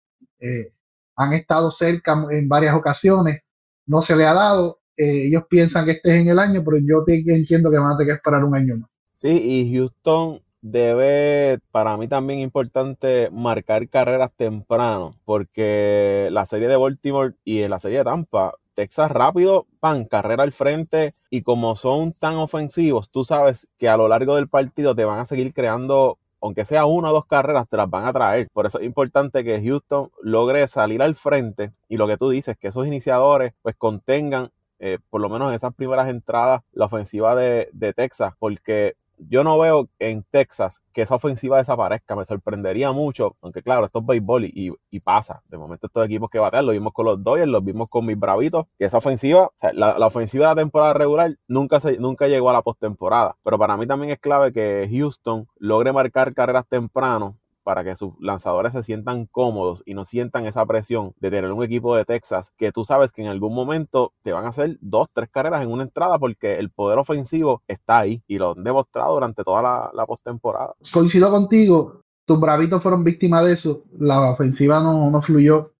eh, 0.41 0.75
han 1.17 1.33
estado 1.33 1.71
cerca 1.71 2.27
en 2.31 2.47
varias 2.47 2.75
ocasiones, 2.75 3.41
no 3.87 4.03
se 4.03 4.15
le 4.15 4.27
ha 4.27 4.35
dado, 4.35 4.81
eh, 4.95 5.29
ellos 5.29 5.45
piensan 5.49 5.87
que 5.87 5.93
este 5.93 6.17
es 6.17 6.21
en 6.21 6.29
el 6.29 6.39
año, 6.39 6.63
pero 6.63 6.77
yo 6.87 7.03
entiendo 7.07 7.71
que 7.71 7.79
van 7.79 7.93
a 7.93 7.97
tener 7.97 8.13
que 8.13 8.17
esperar 8.17 8.45
un 8.45 8.55
año 8.55 8.77
más. 8.77 8.91
Sí, 9.17 9.31
y 9.31 9.75
Houston 9.75 10.44
debe, 10.65 11.59
para 11.71 11.97
mí 11.99 12.09
también 12.09 12.41
importante, 12.41 13.29
marcar 13.31 13.87
carreras 13.91 14.33
temprano, 14.33 15.15
porque 15.27 16.29
la 16.33 16.47
serie 16.47 16.69
de 16.69 16.77
Baltimore 16.77 17.35
y 17.45 17.69
la 17.69 17.79
serie 17.79 17.99
de 17.99 18.05
Tampa 18.05 18.55
Texas 18.75 19.11
rápido, 19.11 19.67
pan, 19.79 20.07
carrera 20.07 20.43
al 20.43 20.53
frente 20.53 21.13
y 21.29 21.43
como 21.43 21.77
son 21.77 22.13
tan 22.13 22.37
ofensivos, 22.37 23.11
tú 23.11 23.27
sabes 23.27 23.69
que 23.79 23.91
a 23.91 23.99
lo 23.99 24.09
largo 24.09 24.37
del 24.37 24.49
partido 24.49 24.95
te 24.95 25.05
van 25.05 25.19
a 25.19 25.27
seguir 25.27 25.53
creando, 25.53 26.19
aunque 26.41 26.65
sea 26.65 26.87
una 26.87 27.11
o 27.11 27.13
dos 27.13 27.27
carreras, 27.27 27.69
te 27.69 27.77
las 27.77 27.91
van 27.91 28.07
a 28.07 28.13
traer. 28.15 28.49
Por 28.51 28.65
eso 28.65 28.79
es 28.79 28.87
importante 28.87 29.45
que 29.45 29.63
Houston 29.63 30.11
logre 30.23 30.67
salir 30.67 31.03
al 31.03 31.15
frente 31.15 31.73
y 31.91 31.99
lo 31.99 32.07
que 32.09 32.17
tú 32.17 32.31
dices, 32.31 32.57
que 32.59 32.69
esos 32.69 32.87
iniciadores 32.87 33.53
pues 33.61 33.77
contengan 33.77 34.51
eh, 34.81 34.99
por 35.11 35.21
lo 35.21 35.29
menos 35.29 35.51
en 35.51 35.55
esas 35.57 35.77
primeras 35.77 36.09
entradas 36.09 36.63
la 36.73 36.87
ofensiva 36.87 37.37
de, 37.37 37.69
de 37.73 37.93
Texas, 37.93 38.33
porque 38.39 38.97
yo 39.29 39.45
no 39.45 39.59
veo 39.59 39.89
en 39.99 40.25
Texas 40.31 40.83
que 40.93 41.03
esa 41.03 41.17
ofensiva 41.17 41.59
desaparezca. 41.59 42.17
Me 42.17 42.25
sorprendería 42.25 42.93
mucho, 42.93 43.37
aunque 43.43 43.63
claro, 43.63 43.85
esto 43.85 44.01
es 44.01 44.07
béisbol 44.07 44.45
y, 44.45 44.73
y, 44.91 45.01
pasa. 45.01 45.43
De 45.51 45.59
momento 45.59 45.87
estos 45.87 46.07
equipos 46.07 46.31
que 46.31 46.39
batean, 46.39 46.67
lo 46.67 46.73
vimos 46.73 46.93
con 46.93 47.07
los 47.07 47.23
Dodgers, 47.23 47.49
lo 47.49 47.61
vimos 47.61 47.91
con 47.91 48.07
mis 48.07 48.19
bravitos, 48.19 48.67
que 48.79 48.85
esa 48.85 48.99
ofensiva, 48.99 49.51
la, 49.73 49.99
la, 49.99 50.07
ofensiva 50.07 50.49
de 50.49 50.55
la 50.55 50.63
temporada 50.63 50.95
regular 50.95 51.37
nunca, 51.49 51.81
se, 51.81 51.99
nunca 51.99 52.29
llegó 52.29 52.51
a 52.51 52.53
la 52.53 52.63
postemporada. 52.63 53.37
Pero 53.43 53.59
para 53.59 53.77
mí 53.77 53.87
también 53.87 54.13
es 54.13 54.19
clave 54.19 54.53
que 54.53 54.89
Houston 54.91 55.47
logre 55.59 55.93
marcar 55.93 56.35
carreras 56.35 56.67
temprano 56.69 57.37
para 57.65 57.83
que 57.83 57.97
sus 57.97 58.13
lanzadores 58.21 58.73
se 58.73 58.83
sientan 58.83 59.27
cómodos 59.27 59.83
y 59.87 59.95
no 59.95 60.05
sientan 60.05 60.47
esa 60.47 60.65
presión 60.67 61.15
de 61.19 61.31
tener 61.31 61.51
un 61.51 61.65
equipo 61.65 61.97
de 61.97 62.05
Texas 62.05 62.53
que 62.57 62.71
tú 62.71 62.85
sabes 62.85 63.11
que 63.11 63.23
en 63.23 63.29
algún 63.29 63.55
momento 63.55 64.13
te 64.23 64.33
van 64.33 64.45
a 64.45 64.51
hacer 64.51 64.77
dos, 64.81 65.09
tres 65.13 65.29
carreras 65.31 65.63
en 65.63 65.73
una 65.73 65.83
entrada 65.83 66.19
porque 66.19 66.59
el 66.59 66.71
poder 66.71 66.99
ofensivo 66.99 67.63
está 67.67 67.99
ahí 67.99 68.23
y 68.29 68.39
lo 68.39 68.53
han 68.53 68.63
demostrado 68.63 69.15
durante 69.15 69.43
toda 69.43 69.63
la, 69.63 69.91
la 69.95 70.07
postemporada. 70.07 70.75
Coincido 70.93 71.31
contigo, 71.31 72.03
tus 72.27 72.39
bravitos 72.39 72.83
fueron 72.83 73.03
víctimas 73.03 73.45
de 73.45 73.55
eso, 73.55 73.83
la 73.99 74.31
ofensiva 74.31 74.81
no, 74.81 75.11
no 75.11 75.23
fluyó 75.23 75.73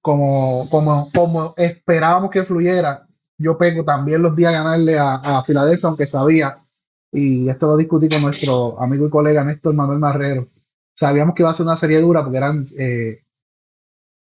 como, 0.00 0.68
como, 0.70 1.08
como 1.14 1.54
esperábamos 1.56 2.30
que 2.30 2.44
fluyera. 2.44 3.06
Yo 3.36 3.58
pego 3.58 3.84
también 3.84 4.22
los 4.22 4.36
días 4.36 4.54
a 4.54 4.58
ganarle 4.58 4.98
a, 4.98 5.14
a 5.14 5.44
Filadelfia, 5.44 5.88
aunque 5.88 6.06
sabía, 6.06 6.62
y 7.12 7.48
esto 7.48 7.66
lo 7.66 7.76
discutí 7.76 8.08
con 8.08 8.22
nuestro 8.22 8.80
amigo 8.80 9.06
y 9.06 9.10
colega 9.10 9.44
Néstor 9.44 9.74
Manuel 9.74 9.98
Marrero 9.98 10.46
sabíamos 11.00 11.34
que 11.34 11.42
iba 11.42 11.50
a 11.50 11.54
ser 11.54 11.64
una 11.64 11.78
serie 11.78 11.98
dura 12.00 12.22
porque 12.22 12.36
eran 12.36 12.66
eh, 12.78 13.22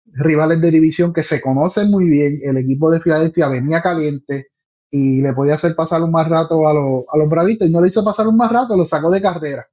rivales 0.06 0.62
de 0.62 0.70
división 0.70 1.12
que 1.12 1.24
se 1.24 1.42
conocen 1.42 1.90
muy 1.90 2.08
bien. 2.08 2.40
El 2.44 2.58
equipo 2.58 2.92
de 2.92 3.02
Filadelfia 3.02 3.48
venía 3.48 3.82
caliente 3.82 4.50
y 4.92 5.22
le 5.22 5.34
podía 5.34 5.56
hacer 5.56 5.76
pasar 5.76 6.04
un 6.04 6.12
más 6.12 6.30
rato 6.30 6.68
a, 6.68 6.72
a 6.72 7.18
los 7.18 7.30
bravitos 7.30 7.68
y 7.68 7.72
no 7.72 7.82
le 7.82 7.88
hizo 7.88 8.06
pasar 8.06 8.28
un 8.28 8.38
más 8.38 8.52
rato, 8.52 8.78
lo 8.78 8.86
sacó 8.86 9.10
de 9.10 9.22
carrera. 9.22 9.68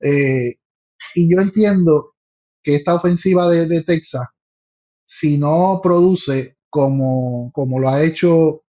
Eh, 0.00 0.54
y 1.16 1.34
yo 1.34 1.40
entiendo 1.40 2.14
que 2.62 2.76
esta 2.76 2.94
ofensiva 2.94 3.48
de, 3.48 3.82
Texas, 3.82 4.28
si 5.04 5.38
no 5.38 5.80
produce 5.82 6.56
como, 6.70 7.50
como 7.52 7.80
lo 7.80 7.88
ha 7.88 8.00
hecho 8.00 8.62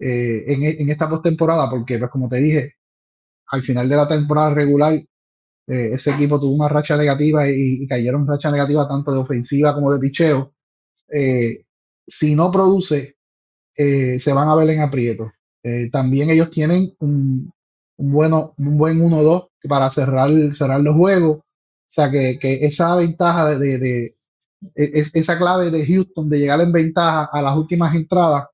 eh, 0.00 0.42
en, 0.48 0.64
en, 0.64 0.90
esta 0.90 1.08
postemporada, 1.08 1.70
porque 1.70 1.98
pues 1.98 2.10
como 2.10 2.28
te 2.28 2.38
dije, 2.38 2.74
al 3.46 3.62
final 3.62 3.88
de 3.88 3.96
la 3.96 4.08
temporada 4.08 4.50
regular, 4.50 5.00
eh, 5.70 5.94
ese 5.94 6.10
equipo 6.10 6.40
tuvo 6.40 6.54
una 6.54 6.68
racha 6.68 6.96
negativa 6.96 7.48
y, 7.48 7.86
cayeron 7.86 8.26
racha 8.26 8.50
negativa 8.50 8.88
tanto 8.88 9.12
de 9.12 9.18
ofensiva 9.18 9.74
como 9.74 9.92
de 9.92 10.00
picheo. 10.00 10.52
si 12.06 12.34
no 12.34 12.50
produce, 12.50 13.16
se 13.74 14.32
van 14.32 14.48
a 14.48 14.56
ver 14.56 14.70
en 14.70 14.80
aprieto. 14.80 15.32
también 15.92 16.30
ellos 16.30 16.50
tienen 16.50 16.94
un, 17.00 17.52
un, 18.00 18.12
bueno, 18.12 18.54
un 18.58 18.76
buen 18.78 18.98
1-2 18.98 19.48
para 19.68 19.90
cerrar, 19.90 20.30
cerrar 20.54 20.80
los 20.80 20.96
juegos. 20.96 21.38
O 21.38 21.92
sea 21.92 22.10
que, 22.10 22.38
esa 22.42 22.94
ventaja 22.96 23.58
de, 23.58 23.78
de, 23.78 24.14
esa 24.74 25.38
clave 25.38 25.70
de 25.70 25.86
Houston 25.86 26.28
de 26.28 26.38
llegar 26.38 26.60
en 26.60 26.72
ventaja 26.72 27.28
a 27.32 27.42
las 27.42 27.56
últimas 27.56 27.94
entradas 27.94 28.44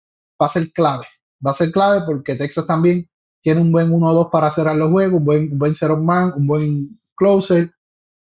va 0.41 0.47
a 0.47 0.49
ser 0.49 0.73
clave. 0.73 1.07
Va 1.45 1.51
a 1.51 1.55
ser 1.55 1.71
clave 1.71 2.05
porque 2.07 2.37
Texas 2.37 2.67
también 2.67 3.07
tiene 3.43 3.61
un 3.61 3.71
buen 3.71 3.91
1-2 3.91 4.31
para 4.31 4.51
cerrar 4.51 4.77
los 4.77 4.91
juegos, 4.91 5.21
un 5.21 5.25
buen, 5.25 5.53
un 5.53 5.59
buen 5.59 5.75
zero 5.75 5.97
man, 5.99 6.33
un 6.37 6.47
buen 6.47 7.01
closer 7.17 7.71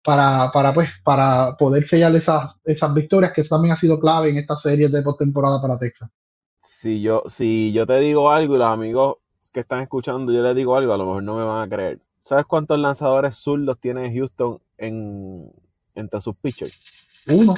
para, 0.03 0.51
para, 0.51 0.73
pues, 0.73 0.89
para 1.03 1.55
poder 1.57 1.85
sellar 1.85 2.15
esas, 2.15 2.59
esas 2.65 2.93
victorias 2.93 3.31
que 3.33 3.43
también 3.43 3.73
ha 3.73 3.77
sido 3.77 3.99
clave 3.99 4.29
en 4.29 4.37
esta 4.37 4.57
serie 4.57 4.89
de 4.89 5.01
postemporada 5.01 5.61
para 5.61 5.77
Texas. 5.79 6.09
Si 6.61 7.01
yo, 7.01 7.23
si 7.27 7.71
yo 7.71 7.85
te 7.85 7.99
digo 7.99 8.31
algo 8.31 8.55
y 8.55 8.59
los 8.59 8.67
amigos 8.67 9.17
que 9.51 9.61
están 9.61 9.79
escuchando, 9.81 10.31
yo 10.31 10.43
les 10.43 10.55
digo 10.55 10.77
algo, 10.77 10.93
a 10.93 10.97
lo 10.97 11.05
mejor 11.05 11.23
no 11.23 11.37
me 11.37 11.43
van 11.43 11.63
a 11.63 11.69
creer. 11.69 11.99
¿Sabes 12.19 12.45
cuántos 12.45 12.79
lanzadores 12.79 13.35
zurdos 13.35 13.79
tiene 13.79 14.13
Houston 14.13 14.59
en, 14.77 15.51
entre 15.95 16.21
sus 16.21 16.35
pitchers? 16.37 16.73
Uno. 17.27 17.55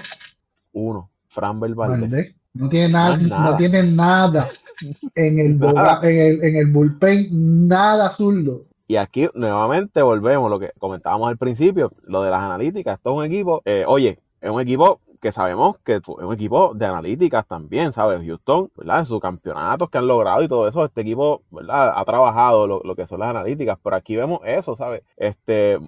Uno. 0.74 1.10
Fran 1.30 1.60
Valdez. 1.60 2.36
No 2.54 2.70
tiene 2.70 2.90
nada, 2.90 3.18
no, 3.18 3.58
tiene 3.58 3.84
nada 3.84 4.48
en 5.14 5.40
el, 5.40 5.60
En, 6.04 6.18
el, 6.18 6.44
en 6.44 6.56
el 6.56 6.68
bullpen, 6.68 7.68
nada 7.68 8.10
zurdo. 8.12 8.66
Y 8.88 8.98
aquí 8.98 9.28
nuevamente 9.34 10.02
volvemos 10.02 10.50
lo 10.50 10.60
que 10.60 10.72
comentábamos 10.80 11.30
al 11.30 11.38
principio, 11.38 11.92
lo 12.04 12.22
de 12.22 12.30
las 12.30 12.44
analíticas. 12.44 12.98
Esto 13.00 13.12
es 13.12 13.18
un 13.18 13.26
equipo, 13.26 13.62
eh, 13.66 13.84
oye, 13.88 14.20
es 14.42 14.50
un 14.50 14.62
equipo 14.62 15.00
que 15.20 15.32
sabemos 15.32 15.78
que 15.84 15.96
es 15.96 16.08
un 16.08 16.34
equipo 16.34 16.74
de 16.76 16.86
analíticas 16.86 17.48
también, 17.48 17.92
¿sabes? 17.94 18.22
Houston, 18.24 18.70
¿verdad? 18.78 19.00
En 19.00 19.06
sus 19.08 19.20
campeonatos 19.20 19.90
que 19.90 19.98
han 19.98 20.08
logrado 20.08 20.44
y 20.44 20.48
todo 20.48 20.68
eso, 20.68 20.86
este 20.86 21.02
equipo, 21.02 21.42
¿verdad? 21.50 21.94
Ha 21.96 22.06
trabajado 22.06 22.68
lo, 22.68 22.96
que 22.96 23.08
son 23.08 23.22
las 23.22 23.30
analíticas, 23.30 23.80
pero 23.84 23.96
aquí 23.96 24.16
vemos 24.16 24.42
eso, 24.46 24.76
¿sabes? 24.76 25.02
Este, 25.18 25.80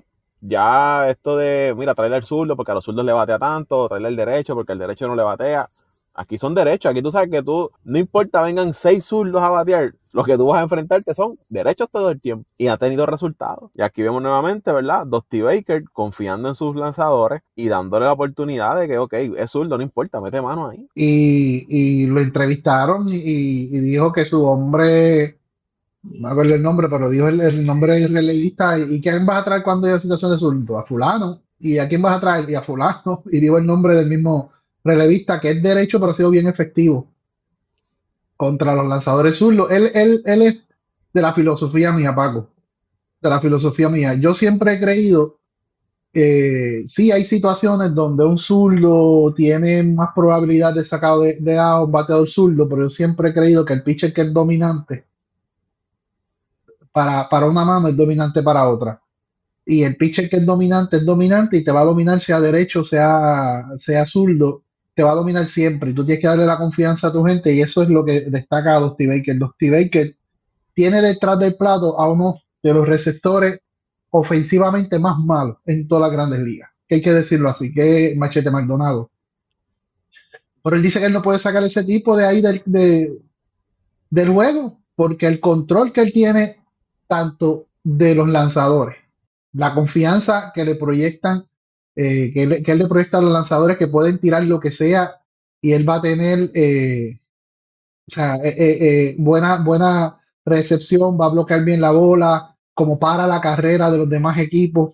ya 0.41 1.07
esto 1.09 1.37
de, 1.37 1.75
mira, 1.77 1.93
traerle 1.93 2.17
el 2.17 2.23
zurdo 2.23 2.55
porque 2.55 2.71
a 2.71 2.75
los 2.75 2.83
zurdos 2.83 3.05
le 3.05 3.13
batea 3.13 3.37
tanto, 3.37 3.87
traerle 3.87 4.09
el 4.09 4.15
derecho 4.15 4.55
porque 4.55 4.73
el 4.73 4.79
derecho 4.79 5.07
no 5.07 5.15
le 5.15 5.23
batea. 5.23 5.69
Aquí 6.17 6.39
son 6.39 6.55
derechos, 6.55 6.89
aquí 6.89 7.01
tú 7.03 7.11
sabes 7.11 7.29
que 7.29 7.43
tú, 7.43 7.69
no 7.83 7.99
importa, 7.99 8.41
vengan 8.41 8.73
seis 8.73 9.05
zurdos 9.05 9.39
a 9.39 9.49
batear, 9.49 9.93
los 10.13 10.25
que 10.25 10.35
tú 10.35 10.47
vas 10.47 10.59
a 10.59 10.63
enfrentarte 10.63 11.13
son 11.13 11.37
derechos 11.47 11.89
todo 11.91 12.09
el 12.09 12.19
tiempo 12.19 12.49
y 12.57 12.65
ha 12.69 12.77
tenido 12.77 13.05
resultados. 13.05 13.69
Y 13.75 13.83
aquí 13.83 14.01
vemos 14.01 14.19
nuevamente, 14.19 14.71
¿verdad? 14.71 15.05
Dusty 15.05 15.41
Baker 15.41 15.83
confiando 15.93 16.47
en 16.47 16.55
sus 16.55 16.75
lanzadores 16.75 17.43
y 17.55 17.67
dándole 17.67 18.05
la 18.05 18.13
oportunidad 18.13 18.79
de 18.79 18.87
que, 18.87 18.97
ok, 18.97 19.13
es 19.13 19.51
zurdo, 19.51 19.77
no 19.77 19.83
importa, 19.83 20.19
mete 20.19 20.41
mano 20.41 20.69
ahí. 20.69 20.87
Y, 20.95 22.07
lo 22.07 22.19
entrevistaron 22.19 23.07
y, 23.09 23.67
dijo 23.79 24.11
que 24.11 24.25
su 24.25 24.43
hombre, 24.43 25.37
no 26.01 26.29
acuerdo 26.29 26.55
el 26.55 26.63
nombre, 26.63 26.87
pero 26.89 27.11
dijo 27.11 27.27
el, 27.27 27.63
nombre 27.63 27.99
de 27.99 28.07
relevista 28.07 28.79
y, 28.79 28.99
quién 28.99 29.23
vas 29.23 29.41
a 29.43 29.45
traer 29.45 29.61
cuando 29.61 29.85
haya 29.85 29.99
situación 29.99 30.31
de 30.31 30.39
zurdo, 30.39 30.79
a 30.79 30.83
fulano. 30.83 31.43
¿Y 31.59 31.77
a 31.77 31.87
quién 31.87 32.01
vas 32.01 32.17
a 32.17 32.19
traer? 32.19 32.49
Y 32.49 32.55
a 32.55 32.63
fulano. 32.63 33.21
Y 33.31 33.39
dijo 33.39 33.59
el 33.59 33.67
nombre 33.67 33.93
del 33.93 34.07
mismo 34.07 34.51
relevista, 34.87 35.39
que 35.39 35.51
es 35.51 35.61
derecho, 35.61 35.99
pero 35.99 36.11
ha 36.11 36.15
sido 36.15 36.29
bien 36.29 36.47
efectivo 36.47 37.07
contra 38.37 38.75
los 38.75 38.87
lanzadores 38.87 39.35
zurdos. 39.35 39.69
Él, 39.71 39.91
él, 39.93 40.21
él 40.25 40.41
es 40.43 40.57
de 41.13 41.21
la 41.21 41.33
filosofía 41.33 41.91
mía, 41.91 42.15
Paco. 42.15 42.49
De 43.21 43.29
la 43.29 43.41
filosofía 43.41 43.89
mía. 43.89 44.13
Yo 44.13 44.33
siempre 44.33 44.73
he 44.73 44.79
creído 44.79 45.39
que 46.13 46.83
sí 46.85 47.11
hay 47.11 47.25
situaciones 47.25 47.93
donde 47.93 48.25
un 48.25 48.39
zurdo 48.39 49.33
tiene 49.35 49.83
más 49.83 50.09
probabilidad 50.15 50.73
de 50.73 50.85
sacar 50.85 51.17
de, 51.19 51.37
de 51.39 51.57
a 51.57 51.81
un 51.81 51.91
bateador 51.91 52.29
zurdo, 52.29 52.69
pero 52.69 52.83
yo 52.83 52.89
siempre 52.89 53.29
he 53.29 53.33
creído 53.33 53.65
que 53.65 53.73
el 53.73 53.83
pitcher 53.83 54.13
que 54.13 54.21
es 54.21 54.33
dominante 54.33 55.05
para, 56.91 57.29
para 57.29 57.45
una 57.45 57.63
mano 57.63 57.87
es 57.87 57.97
dominante 57.97 58.41
para 58.41 58.67
otra. 58.67 58.99
Y 59.65 59.83
el 59.83 59.97
pitcher 59.97 60.29
que 60.29 60.37
es 60.37 60.45
dominante 60.45 60.97
es 60.97 61.05
dominante 61.05 61.57
y 61.57 61.63
te 61.63 61.71
va 61.71 61.81
a 61.81 61.85
dominar 61.85 62.21
sea 62.21 62.39
derecho, 62.39 62.83
sea, 62.83 63.67
sea 63.77 64.05
zurdo 64.05 64.63
te 64.97 65.03
va 65.03 65.11
a 65.11 65.15
dominar 65.15 65.47
siempre 65.47 65.91
y 65.91 65.93
tú 65.93 66.03
tienes 66.03 66.19
que 66.19 66.27
darle 66.27 66.47
la 66.47 66.57
confianza 66.57 67.09
a 67.09 67.13
tu 67.13 67.23
gente 67.23 67.53
y 67.53 67.61
eso 67.61 67.83
es 67.83 67.89
lo 67.89 68.03
que 68.03 68.21
destaca 68.31 68.75
a 68.75 68.79
Dusty 68.79 69.05
Baker. 69.05 69.37
Dusty 69.37 70.15
tiene 70.73 71.03
detrás 71.03 71.37
del 71.37 71.55
plato 71.55 71.99
a 71.99 72.11
uno 72.11 72.41
de 72.63 72.73
los 72.73 72.87
receptores 72.87 73.59
ofensivamente 74.09 74.97
más 74.97 75.19
malos 75.19 75.57
en 75.67 75.87
todas 75.87 76.09
las 76.09 76.11
grandes 76.11 76.39
ligas. 76.39 76.71
Que 76.87 76.95
hay 76.95 77.01
que 77.03 77.13
decirlo 77.13 77.47
así, 77.47 77.71
que 77.71 78.15
Machete 78.17 78.49
Maldonado. 78.49 79.11
Pero 80.63 80.75
él 80.75 80.81
dice 80.81 80.99
que 80.99 81.05
él 81.05 81.13
no 81.13 81.21
puede 81.21 81.37
sacar 81.37 81.61
ese 81.61 81.83
tipo 81.83 82.17
de 82.17 82.25
ahí 82.25 82.41
del, 82.41 82.63
del 84.09 84.29
juego 84.29 84.79
porque 84.95 85.27
el 85.27 85.39
control 85.39 85.93
que 85.93 86.01
él 86.01 86.11
tiene 86.11 86.55
tanto 87.05 87.67
de 87.83 88.15
los 88.15 88.27
lanzadores, 88.27 88.97
la 89.53 89.75
confianza 89.75 90.51
que 90.55 90.65
le 90.65 90.73
proyectan 90.73 91.46
eh, 91.99 92.31
que, 92.31 92.43
él, 92.43 92.77
le 92.77 92.87
proyecta 92.87 93.17
a 93.17 93.21
los 93.21 93.33
lanzadores 93.33 93.75
que 93.75 93.87
pueden 93.87 94.19
tirar 94.19 94.43
lo 94.43 94.59
que 94.59 94.69
sea 94.69 95.19
y 95.59 95.71
él 95.71 95.89
va 95.89 95.95
a 95.95 96.01
tener 96.01 96.51
eh, 96.53 97.19
eh, 98.15 99.15
buena, 99.17 99.57
buena 99.63 100.21
recepción, 100.45 101.19
va 101.19 101.25
a 101.25 101.29
bloquear 101.29 101.63
bien 101.63 101.81
la 101.81 101.89
bola, 101.89 102.55
como 102.75 102.99
para 102.99 103.25
la 103.25 103.41
carrera 103.41 103.89
de 103.89 103.97
los 103.97 104.07
demás 104.07 104.37
equipos 104.37 104.91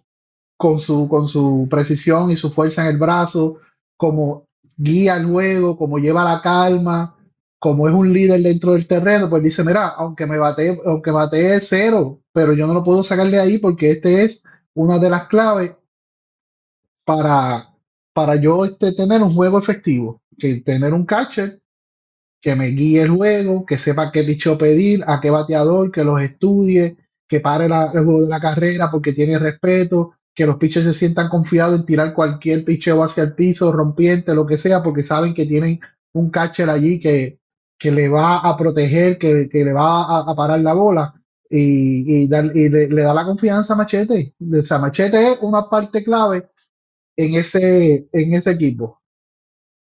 con 0.58 0.80
su, 0.80 1.10
con 1.10 1.28
su 1.28 1.68
precisión 1.70 2.32
y 2.32 2.38
su 2.38 2.50
fuerza 2.52 2.84
en 2.84 2.94
el 2.94 2.98
brazo, 2.98 3.58
como 3.98 4.48
guía 4.78 5.18
el 5.18 5.26
juego, 5.26 5.78
como 5.78 6.00
lleva 6.00 6.24
la 6.24 6.42
calma, 6.42 7.18
como 7.60 7.90
es 7.90 7.94
un 7.94 8.14
líder 8.14 8.42
dentro 8.42 8.74
del 8.74 8.88
terreno, 8.88 9.30
pues 9.30 9.44
dice, 9.44 9.66
mira, 9.66 9.90
aunque 9.90 10.26
me 10.26 10.38
bate, 10.38 10.80
aunque 10.86 11.12
bate 11.12 11.60
cero, 11.60 12.22
pero 12.32 12.54
yo 12.54 12.66
no 12.66 12.74
lo 12.74 12.84
puedo 12.84 13.04
sacar 13.04 13.28
de 13.30 13.42
ahí 13.42 13.58
porque 13.58 13.92
este 13.92 14.24
es 14.24 14.42
una 14.74 15.00
de 15.00 15.10
las 15.10 15.28
claves 15.28 15.74
para, 17.06 17.70
para 18.14 18.36
yo 18.36 18.66
este, 18.66 18.94
tener 18.94 19.22
un 19.22 19.34
juego 19.34 19.60
efectivo, 19.60 20.22
que 20.38 20.62
tener 20.62 20.94
un 20.94 21.06
catcher 21.06 21.62
que 22.42 22.56
me 22.56 22.68
guíe 22.68 23.02
el 23.02 23.10
juego, 23.10 23.66
que 23.66 23.78
sepa 23.78 24.12
qué 24.12 24.24
picheo 24.24 24.58
pedir, 24.58 25.04
a 25.08 25.22
qué 25.22 25.30
bateador, 25.30 25.92
que 25.92 26.04
los 26.04 26.22
estudie, 26.22 26.98
que 27.28 27.40
pare 27.40 27.66
el 27.66 27.72
juego 27.72 28.24
de 28.24 28.30
la 28.30 28.42
carrera 28.42 28.92
porque 28.92 29.14
tiene 29.14 29.40
respeto, 29.40 30.16
que 30.36 30.46
los 30.46 30.58
pitchers 30.58 30.86
se 30.86 30.94
sientan 30.94 31.30
confiados 31.30 31.80
en 31.80 31.86
tirar 31.86 32.14
cualquier 32.14 32.66
picheo 32.66 33.02
hacia 33.02 33.24
el 33.24 33.34
piso, 33.34 33.72
rompiente, 33.72 34.36
lo 34.36 34.46
que 34.46 34.58
sea, 34.58 34.84
porque 34.84 35.04
saben 35.04 35.34
que 35.34 35.46
tienen 35.46 35.80
un 36.14 36.30
catcher 36.30 36.70
allí 36.70 37.00
que, 37.00 37.40
que 37.78 37.92
le 37.92 38.10
va 38.10 38.40
a 38.40 38.58
proteger, 38.58 39.18
que, 39.18 39.48
que 39.50 39.64
le 39.64 39.74
va 39.74 40.20
a, 40.20 40.36
parar 40.36 40.60
la 40.60 40.74
bola 40.74 41.14
y, 41.50 42.24
y, 42.24 42.30
y 42.54 42.70
le, 42.70 42.88
le, 42.88 43.04
da 43.04 43.14
la 43.14 43.26
confianza 43.26 43.74
a 43.74 43.78
Machete. 43.78 44.34
O 44.42 44.62
sea, 44.64 44.80
Machete 44.80 45.34
es 45.34 45.38
una 45.42 45.70
parte 45.70 46.04
clave 46.04 46.50
en 47.16 47.36
ese, 47.36 48.08
en 48.12 48.34
ese 48.34 48.52
equipo. 48.52 49.02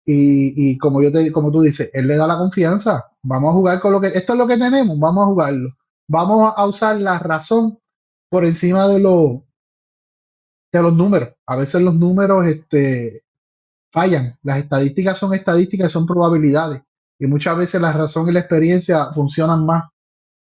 Y, 0.05 0.71
y, 0.71 0.79
como 0.79 1.03
yo 1.03 1.13
te, 1.13 1.31
como 1.31 1.53
tú 1.53 1.63
dices, 1.63 1.91
él 1.95 2.09
le 2.09 2.17
da 2.17 2.27
la 2.27 2.39
confianza. 2.39 3.05
Vamos 3.23 3.51
a 3.51 3.53
jugar 3.53 3.81
con 3.81 3.93
lo 3.93 4.01
que, 4.01 4.09
esto 4.09 4.33
es 4.33 4.39
lo 4.39 4.47
que 4.47 4.59
tenemos, 4.59 4.99
vamos 4.99 5.23
a 5.23 5.27
jugarlo. 5.27 5.71
Vamos 6.09 6.53
a 6.57 6.67
usar 6.67 7.01
la 7.01 7.19
razón 7.19 7.79
por 8.29 8.45
encima 8.45 8.89
de 8.89 8.99
los 8.99 9.41
de 10.73 10.83
los 10.83 10.95
números. 10.95 11.31
A 11.47 11.57
veces 11.57 11.83
los 11.83 11.95
números 11.95 12.47
este, 12.47 13.23
fallan. 13.93 14.39
Las 14.43 14.59
estadísticas 14.59 15.19
son 15.19 15.35
estadísticas, 15.35 15.93
son 15.93 16.07
probabilidades. 16.07 16.83
Y 17.19 17.27
muchas 17.27 17.57
veces 17.57 17.81
la 17.81 17.93
razón 17.93 18.29
y 18.29 18.33
la 18.33 18.41
experiencia 18.41 19.13
funcionan 19.13 19.65
más 19.65 19.85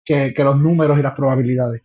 que, 0.04 0.32
que 0.34 0.44
los 0.44 0.58
números 0.58 0.98
y 0.98 1.02
las 1.02 1.14
probabilidades. 1.14 1.82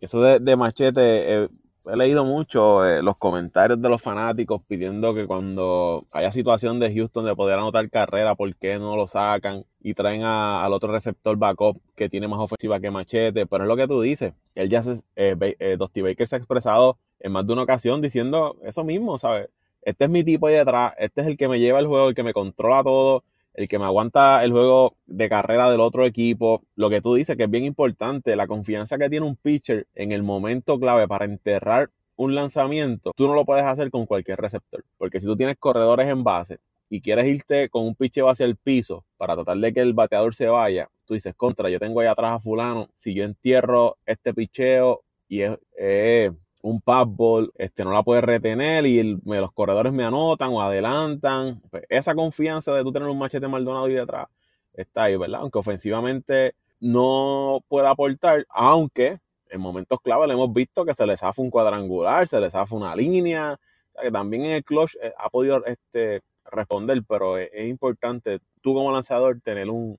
Eso 0.00 0.22
de, 0.22 0.38
de 0.38 0.56
machete, 0.56 1.34
eh, 1.34 1.48
he 1.86 1.96
leído 1.96 2.24
mucho 2.24 2.84
eh, 2.84 3.02
los 3.02 3.16
comentarios 3.18 3.80
de 3.80 3.88
los 3.88 4.00
fanáticos 4.00 4.64
pidiendo 4.64 5.14
que 5.14 5.26
cuando 5.26 6.06
haya 6.10 6.30
situación 6.32 6.78
de 6.80 6.94
Houston 6.94 7.24
de 7.24 7.34
poder 7.34 7.58
anotar 7.58 7.88
carrera, 7.90 8.34
¿por 8.34 8.54
qué 8.56 8.78
no 8.78 8.96
lo 8.96 9.06
sacan? 9.06 9.64
Y 9.80 9.94
traen 9.94 10.22
al 10.22 10.72
otro 10.72 10.92
receptor 10.92 11.36
backup 11.36 11.78
que 11.94 12.08
tiene 12.08 12.28
más 12.28 12.40
ofensiva 12.40 12.80
que 12.80 12.90
Machete. 12.90 13.46
Pero 13.46 13.64
es 13.64 13.68
lo 13.68 13.76
que 13.76 13.86
tú 13.88 14.00
dices. 14.00 14.34
Él 14.54 14.68
ya 14.68 14.82
se, 14.82 14.92
eh, 15.16 15.36
eh, 15.58 15.76
Dusty 15.78 16.02
Baker 16.02 16.26
se 16.26 16.36
ha 16.36 16.38
expresado 16.38 16.98
en 17.20 17.32
más 17.32 17.46
de 17.46 17.52
una 17.52 17.62
ocasión 17.62 18.00
diciendo 18.00 18.56
eso 18.62 18.84
mismo, 18.84 19.18
¿sabes? 19.18 19.48
Este 19.82 20.04
es 20.04 20.10
mi 20.10 20.24
tipo 20.24 20.46
ahí 20.46 20.54
detrás, 20.54 20.94
este 20.98 21.20
es 21.20 21.26
el 21.26 21.36
que 21.36 21.48
me 21.48 21.60
lleva 21.60 21.78
el 21.78 21.86
juego, 21.86 22.08
el 22.08 22.14
que 22.14 22.22
me 22.22 22.32
controla 22.32 22.82
todo, 22.82 23.22
el 23.54 23.68
que 23.68 23.78
me 23.78 23.84
aguanta 23.84 24.44
el 24.44 24.52
juego 24.52 24.96
de 25.06 25.28
carrera 25.28 25.70
del 25.70 25.80
otro 25.80 26.04
equipo. 26.04 26.62
Lo 26.76 26.90
que 26.90 27.00
tú 27.00 27.14
dices 27.14 27.36
que 27.36 27.44
es 27.44 27.50
bien 27.50 27.64
importante, 27.64 28.36
la 28.36 28.46
confianza 28.46 28.98
que 28.98 29.08
tiene 29.08 29.26
un 29.26 29.36
pitcher 29.36 29.86
en 29.94 30.12
el 30.12 30.22
momento 30.22 30.78
clave 30.78 31.08
para 31.08 31.24
enterrar 31.24 31.90
un 32.16 32.34
lanzamiento, 32.34 33.12
tú 33.16 33.26
no 33.26 33.34
lo 33.34 33.44
puedes 33.44 33.64
hacer 33.64 33.90
con 33.90 34.06
cualquier 34.06 34.38
receptor. 34.38 34.84
Porque 34.98 35.20
si 35.20 35.26
tú 35.26 35.36
tienes 35.36 35.56
corredores 35.58 36.08
en 36.08 36.22
base 36.22 36.58
y 36.88 37.00
quieres 37.00 37.26
irte 37.26 37.68
con 37.68 37.84
un 37.86 37.94
picheo 37.94 38.28
hacia 38.28 38.46
el 38.46 38.56
piso 38.56 39.04
para 39.16 39.34
tratar 39.34 39.56
de 39.58 39.72
que 39.72 39.80
el 39.80 39.94
bateador 39.94 40.34
se 40.34 40.46
vaya, 40.46 40.88
tú 41.06 41.14
dices, 41.14 41.34
contra, 41.34 41.68
yo 41.70 41.78
tengo 41.78 42.00
ahí 42.00 42.06
atrás 42.06 42.32
a 42.32 42.38
fulano, 42.38 42.88
si 42.94 43.14
yo 43.14 43.24
entierro 43.24 43.96
este 44.06 44.32
picheo 44.32 45.02
y 45.28 45.42
es, 45.42 46.32
un 46.64 46.82
ball, 46.84 47.52
este, 47.56 47.84
no 47.84 47.92
la 47.92 48.02
puede 48.02 48.22
retener 48.22 48.86
y 48.86 49.20
los 49.22 49.52
corredores 49.52 49.92
me 49.92 50.04
anotan 50.04 50.50
o 50.50 50.62
adelantan. 50.62 51.60
Pues, 51.70 51.84
esa 51.90 52.14
confianza 52.14 52.72
de 52.72 52.82
tú 52.82 52.90
tener 52.90 53.06
un 53.06 53.18
machete 53.18 53.46
Maldonado 53.46 53.84
ahí 53.84 53.92
detrás 53.92 54.28
está 54.72 55.04
ahí, 55.04 55.16
¿verdad? 55.16 55.40
Aunque 55.42 55.58
ofensivamente 55.58 56.54
no 56.80 57.60
pueda 57.68 57.90
aportar, 57.90 58.46
aunque 58.48 59.20
en 59.50 59.60
momentos 59.60 60.00
clave 60.00 60.26
le 60.26 60.32
hemos 60.32 60.52
visto 60.54 60.86
que 60.86 60.94
se 60.94 61.06
le 61.06 61.18
zafa 61.18 61.42
un 61.42 61.50
cuadrangular, 61.50 62.26
se 62.26 62.40
le 62.40 62.50
zafa 62.50 62.74
una 62.74 62.96
línea, 62.96 63.52
o 63.52 63.92
sea, 63.92 64.02
que 64.02 64.10
también 64.10 64.46
en 64.46 64.52
el 64.52 64.64
clutch 64.64 64.96
eh, 65.02 65.12
ha 65.18 65.28
podido 65.28 65.62
este, 65.66 66.22
responder, 66.50 67.02
pero 67.06 67.36
es, 67.36 67.50
importante 67.66 68.40
tú 68.62 68.72
como 68.72 68.90
lanzador 68.90 69.38
tener 69.42 69.68
un, 69.68 69.98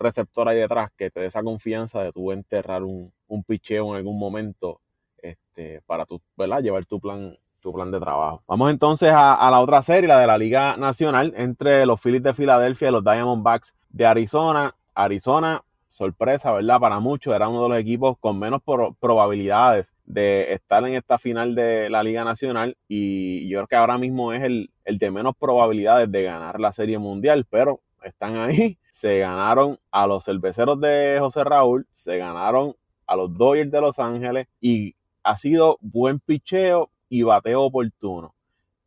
receptor 0.00 0.48
ahí 0.48 0.58
detrás 0.58 0.90
que 0.96 1.10
te 1.10 1.20
dé 1.20 1.26
esa 1.26 1.44
confianza 1.44 2.02
de 2.02 2.10
tú 2.10 2.32
enterrar 2.32 2.82
un, 2.82 3.12
un 3.28 3.44
picheo 3.44 3.90
en 3.90 3.96
algún 3.98 4.18
momento 4.18 4.80
este, 5.22 5.80
para 5.86 6.06
tu, 6.06 6.20
¿verdad? 6.36 6.62
llevar 6.62 6.84
tu 6.86 7.00
plan, 7.00 7.36
tu 7.60 7.72
plan 7.72 7.90
de 7.90 8.00
trabajo. 8.00 8.42
Vamos 8.48 8.70
entonces 8.70 9.12
a, 9.14 9.48
la 9.50 9.60
otra 9.60 9.82
serie, 9.82 10.08
la 10.08 10.18
de 10.18 10.26
la 10.26 10.38
Liga 10.38 10.76
Nacional, 10.76 11.32
entre 11.36 11.86
los 11.86 12.00
Phillies 12.00 12.22
de 12.22 12.34
Filadelfia 12.34 12.88
y 12.88 12.92
los 12.92 13.04
Diamondbacks 13.04 13.74
de 13.90 14.06
Arizona. 14.06 14.74
Arizona, 14.94 15.62
sorpresa, 15.88 16.52
¿verdad? 16.52 16.80
Para 16.80 17.00
muchos, 17.00 17.34
era 17.34 17.48
uno 17.48 17.64
de 17.64 17.68
los 17.70 17.78
equipos 17.78 18.18
con 18.18 18.38
menos 18.38 18.62
probabilidades 19.00 19.92
de 20.04 20.52
estar 20.52 20.84
en 20.86 20.94
esta 20.94 21.18
final 21.18 21.54
de 21.54 21.88
la 21.88 22.02
Liga 22.02 22.24
Nacional 22.24 22.76
y 22.88 23.48
yo 23.48 23.58
creo 23.58 23.66
que 23.68 23.76
ahora 23.76 23.96
mismo 23.96 24.32
es 24.32 24.42
el, 24.42 24.70
el 24.84 24.98
de 24.98 25.10
menos 25.10 25.36
probabilidades 25.36 26.10
de 26.10 26.24
ganar 26.24 26.58
la 26.58 26.72
Serie 26.72 26.98
Mundial, 26.98 27.46
pero 27.48 27.80
están 28.02 28.36
ahí. 28.36 28.78
Se 28.90 29.18
ganaron 29.18 29.78
a 29.90 30.06
los 30.06 30.24
cerveceros 30.24 30.80
de 30.80 31.16
José 31.20 31.44
Raúl, 31.44 31.86
se 31.94 32.18
ganaron 32.18 32.74
a 33.06 33.16
los 33.16 33.36
Dodgers 33.36 33.70
de 33.70 33.80
Los 33.80 33.98
Ángeles 33.98 34.46
y 34.60 34.94
ha 35.22 35.36
sido 35.36 35.78
buen 35.80 36.20
picheo 36.20 36.90
y 37.08 37.22
bateo 37.22 37.62
oportuno. 37.62 38.34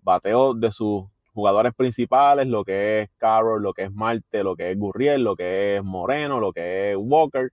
Bateo 0.02 0.54
de 0.54 0.72
sus 0.72 1.06
jugadores 1.34 1.74
principales, 1.74 2.48
lo 2.48 2.64
que 2.64 3.02
es 3.02 3.10
Carroll, 3.18 3.62
lo 3.62 3.74
que 3.74 3.84
es 3.84 3.92
Marte, 3.92 4.44
lo 4.44 4.56
que 4.56 4.72
es 4.72 4.78
Gurriel, 4.78 5.24
lo 5.24 5.36
que 5.36 5.78
es 5.78 5.84
Moreno, 5.84 6.40
lo 6.40 6.54
que 6.54 6.92
es 6.92 6.98
Walker. 7.00 7.52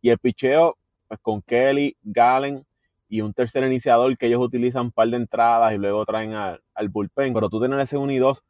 Y 0.00 0.10
el 0.10 0.18
picheo, 0.18 0.76
pues 1.08 1.20
con 1.20 1.42
Kelly, 1.42 1.96
Galen 2.02 2.64
y 3.08 3.22
un 3.22 3.32
tercer 3.32 3.64
iniciador 3.64 4.16
que 4.16 4.26
ellos 4.26 4.40
utilizan 4.40 4.86
un 4.86 4.92
par 4.92 5.08
de 5.08 5.16
entradas 5.16 5.72
y 5.72 5.78
luego 5.78 6.04
traen 6.04 6.34
al, 6.34 6.60
bullpen. 6.88 7.32
Pero 7.32 7.48
tú 7.48 7.58
tienes 7.58 7.82
ese 7.82 7.96
1 7.96 8.12
y 8.12 8.18
2 8.18 8.44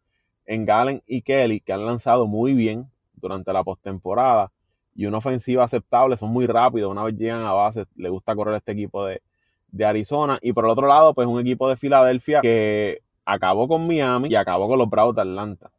en 0.46 0.64
Galen 0.66 1.02
y 1.06 1.22
Kelly 1.22 1.60
que 1.60 1.72
han 1.72 1.86
lanzado 1.86 2.26
muy 2.26 2.54
bien 2.54 2.90
durante 3.14 3.52
la 3.52 3.64
postemporada 3.64 4.50
y 4.94 5.06
una 5.06 5.18
ofensiva 5.18 5.64
aceptable, 5.64 6.16
son 6.16 6.30
muy 6.30 6.46
rápidos, 6.46 6.90
una 6.90 7.04
vez 7.04 7.16
llegan 7.16 7.42
a 7.42 7.52
base, 7.52 7.84
le 7.94 8.08
gusta 8.08 8.34
correr 8.34 8.56
este 8.56 8.72
equipo 8.72 9.06
de, 9.06 9.22
de 9.70 9.84
Arizona. 9.84 10.38
Y 10.42 10.52
por 10.52 10.64
el 10.64 10.70
otro 10.70 10.86
lado, 10.86 11.14
pues 11.14 11.26
un 11.26 11.40
equipo 11.40 11.68
de 11.68 11.76
Filadelfia 11.76 12.40
que 12.40 13.00
acabó 13.24 13.68
con 13.68 13.86
Miami 13.86 14.28
y 14.30 14.34
acabó 14.34 14.68
con 14.68 14.78
los 14.78 14.88
Bravos 14.88 15.16
de 15.16 15.22
Atlanta. 15.22 15.70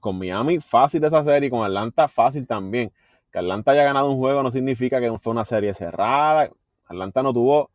Con 0.00 0.18
Miami 0.18 0.60
fácil 0.60 1.02
esa 1.04 1.24
serie 1.24 1.48
y 1.48 1.50
con 1.50 1.64
Atlanta 1.64 2.08
fácil 2.08 2.46
también. 2.46 2.92
Que 3.32 3.38
Atlanta 3.38 3.72
haya 3.72 3.84
ganado 3.84 4.10
un 4.10 4.18
juego 4.18 4.42
no 4.42 4.50
significa 4.50 5.00
que 5.00 5.18
fue 5.18 5.32
una 5.32 5.44
serie 5.44 5.74
cerrada. 5.74 6.50
Atlanta 6.86 7.22
no 7.22 7.32
tuvo 7.32 7.70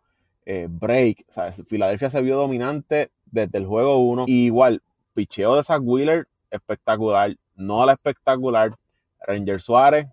eh, 0.46 0.68
break. 0.70 1.26
Filadelfia 1.68 2.10
se 2.10 2.22
vio 2.22 2.38
dominante 2.38 3.12
desde 3.26 3.58
el 3.58 3.66
juego 3.66 3.98
1. 3.98 4.26
igual, 4.28 4.82
picheo 5.14 5.56
de 5.56 5.64
Zach 5.64 5.82
Wheeler, 5.84 6.28
espectacular. 6.50 7.36
No 7.56 7.86
la 7.86 7.94
espectacular. 7.94 8.76
Ranger 9.26 9.62
Suárez, 9.62 10.08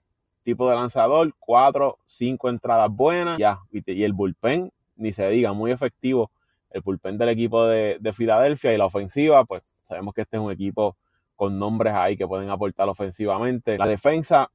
tipo 0.44 0.68
de 0.68 0.76
lanzador, 0.76 1.34
cuatro, 1.38 1.98
cinco 2.06 2.48
entradas 2.48 2.90
buenas. 2.90 3.38
Ya, 3.38 3.60
y 3.72 4.04
el 4.04 4.12
bullpen 4.12 4.70
ni 5.00 5.12
se 5.12 5.28
diga, 5.28 5.52
muy 5.52 5.72
efectivo 5.72 6.30
el 6.70 6.82
pulpen 6.82 7.18
del 7.18 7.30
equipo 7.30 7.66
de, 7.66 8.12
Filadelfia 8.12 8.72
y 8.72 8.78
la 8.78 8.86
ofensiva, 8.86 9.44
pues 9.44 9.72
sabemos 9.82 10.14
que 10.14 10.22
este 10.22 10.36
es 10.36 10.42
un 10.42 10.52
equipo 10.52 10.96
con 11.36 11.58
nombres 11.58 11.94
ahí 11.94 12.16
que 12.16 12.26
pueden 12.26 12.50
aportar 12.50 12.88
ofensivamente. 12.88 13.76
La 13.78 13.86
defensa 13.86 14.50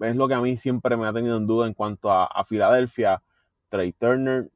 es 0.00 0.16
lo 0.16 0.26
que 0.28 0.34
a 0.34 0.40
mí 0.40 0.56
siempre 0.56 0.96
me 0.96 1.06
ha 1.06 1.12
tenido 1.12 1.36
en 1.36 1.46
duda 1.46 1.66
en 1.66 1.74
cuanto 1.74 2.10
a, 2.10 2.44
Filadelfia. 2.44 3.22
Trey 3.68 3.92
Turner, 3.92 4.50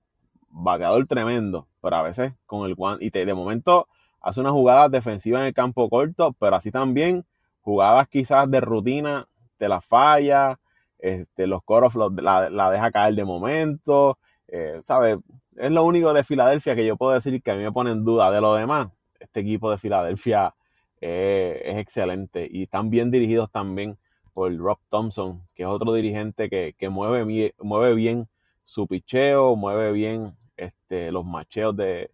bateador 0.50 1.06
tremendo, 1.06 1.68
pero 1.80 1.96
a 1.96 2.02
veces 2.02 2.34
con 2.44 2.68
el 2.68 2.74
one, 2.76 2.98
y 3.00 3.08
de 3.08 3.32
momento 3.32 3.88
hace 4.20 4.40
una 4.40 4.50
jugada 4.50 4.90
defensiva 4.90 5.40
en 5.40 5.46
el 5.46 5.54
campo 5.54 5.88
corto, 5.88 6.34
pero 6.38 6.56
así 6.56 6.70
también 6.70 7.24
jugadas 7.62 8.08
quizás 8.08 8.50
de 8.50 8.60
rutina, 8.60 9.26
de 9.58 9.68
la 9.70 9.80
falla, 9.80 10.58
este, 10.98 11.46
los 11.46 11.62
coros 11.62 11.94
la, 11.94 12.50
la 12.50 12.70
deja 12.70 12.90
caer 12.90 13.14
de 13.14 13.24
momento, 13.24 14.18
eh, 14.48 14.80
¿sabes? 14.84 15.18
Es 15.56 15.70
lo 15.70 15.84
único 15.84 16.12
de 16.12 16.24
Filadelfia 16.24 16.74
que 16.74 16.84
yo 16.84 16.96
puedo 16.96 17.12
decir 17.12 17.42
que 17.42 17.50
a 17.50 17.54
mí 17.54 17.62
me 17.62 17.72
pone 17.72 17.90
en 17.90 18.04
duda. 18.04 18.30
De 18.30 18.40
lo 18.40 18.54
demás, 18.54 18.88
este 19.18 19.40
equipo 19.40 19.70
de 19.70 19.78
Filadelfia 19.78 20.54
eh, 21.00 21.62
es 21.64 21.76
excelente 21.78 22.48
y 22.50 22.64
están 22.64 22.90
bien 22.90 23.10
dirigidos 23.10 23.50
también 23.50 23.98
por 24.32 24.54
Rob 24.56 24.78
Thompson, 24.90 25.46
que 25.54 25.62
es 25.62 25.68
otro 25.68 25.94
dirigente 25.94 26.50
que, 26.50 26.88
mueve, 26.90 27.54
mueve 27.58 27.94
bien 27.94 28.28
su 28.64 28.86
picheo, 28.86 29.56
mueve 29.56 29.92
bien 29.92 30.36
este, 30.56 31.10
los 31.10 31.24
macheos 31.24 31.74
de, 31.76 32.10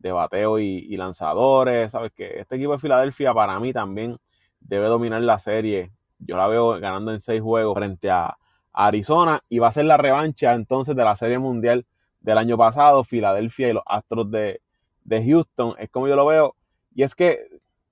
bateo 0.00 0.58
y, 0.58 0.96
lanzadores. 0.96 1.92
Sabes 1.92 2.12
que 2.12 2.40
este 2.40 2.56
equipo 2.56 2.72
de 2.72 2.78
Filadelfia 2.78 3.34
para 3.34 3.58
mí 3.60 3.72
también 3.72 4.16
debe 4.60 4.86
dominar 4.86 5.20
la 5.22 5.38
serie. 5.38 5.90
Yo 6.18 6.36
la 6.36 6.46
veo 6.46 6.80
ganando 6.80 7.12
en 7.12 7.20
seis 7.20 7.42
juegos 7.42 7.76
frente 7.76 8.10
a, 8.10 8.38
Arizona 8.76 9.40
y 9.48 9.58
va 9.58 9.68
a 9.68 9.72
ser 9.72 9.86
la 9.86 9.96
revancha 9.96 10.52
entonces 10.52 10.94
de 10.94 11.02
la 11.02 11.16
Serie 11.16 11.38
Mundial 11.38 11.86
del 12.20 12.38
año 12.38 12.58
pasado, 12.58 13.02
Filadelfia 13.04 13.70
y 13.70 13.72
los 13.72 13.82
Astros 13.86 14.30
de, 14.30 14.60
Houston. 15.08 15.74
Es 15.78 15.88
como 15.90 16.06
yo 16.06 16.14
lo 16.14 16.26
veo. 16.26 16.54
Y 16.94 17.02
es 17.02 17.14
que 17.14 17.38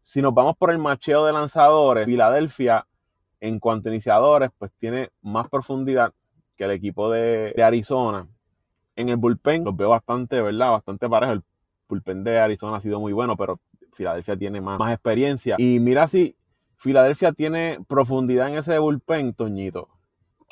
si 0.00 0.20
nos 0.20 0.34
vamos 0.34 0.56
por 0.56 0.70
el 0.70 0.78
macheo 0.78 1.24
de 1.24 1.32
lanzadores, 1.32 2.04
Filadelfia 2.04 2.86
en 3.40 3.58
cuanto 3.58 3.88
a 3.88 3.92
iniciadores, 3.92 4.50
pues 4.58 4.72
tiene 4.72 5.10
más 5.22 5.48
profundidad 5.48 6.12
que 6.56 6.64
el 6.64 6.70
equipo 6.72 7.10
de, 7.10 7.54
Arizona. 7.62 8.28
En 8.94 9.08
el 9.08 9.16
bullpen 9.16 9.64
los 9.64 9.76
veo 9.76 9.90
bastante, 9.90 10.40
¿verdad? 10.40 10.72
Bastante 10.72 11.08
parejo. 11.08 11.32
El 11.32 11.42
bullpen 11.88 12.24
de 12.24 12.38
Arizona 12.38 12.76
ha 12.76 12.80
sido 12.80 13.00
muy 13.00 13.12
bueno, 13.12 13.36
pero 13.36 13.58
Filadelfia 13.92 14.36
tiene 14.36 14.60
más, 14.60 14.78
más 14.78 14.92
experiencia. 14.92 15.56
Y 15.58 15.80
mira 15.80 16.08
si 16.08 16.36
Filadelfia 16.76 17.32
tiene 17.32 17.78
profundidad 17.88 18.48
en 18.48 18.58
ese 18.58 18.78
bullpen, 18.78 19.32
Toñito 19.32 19.93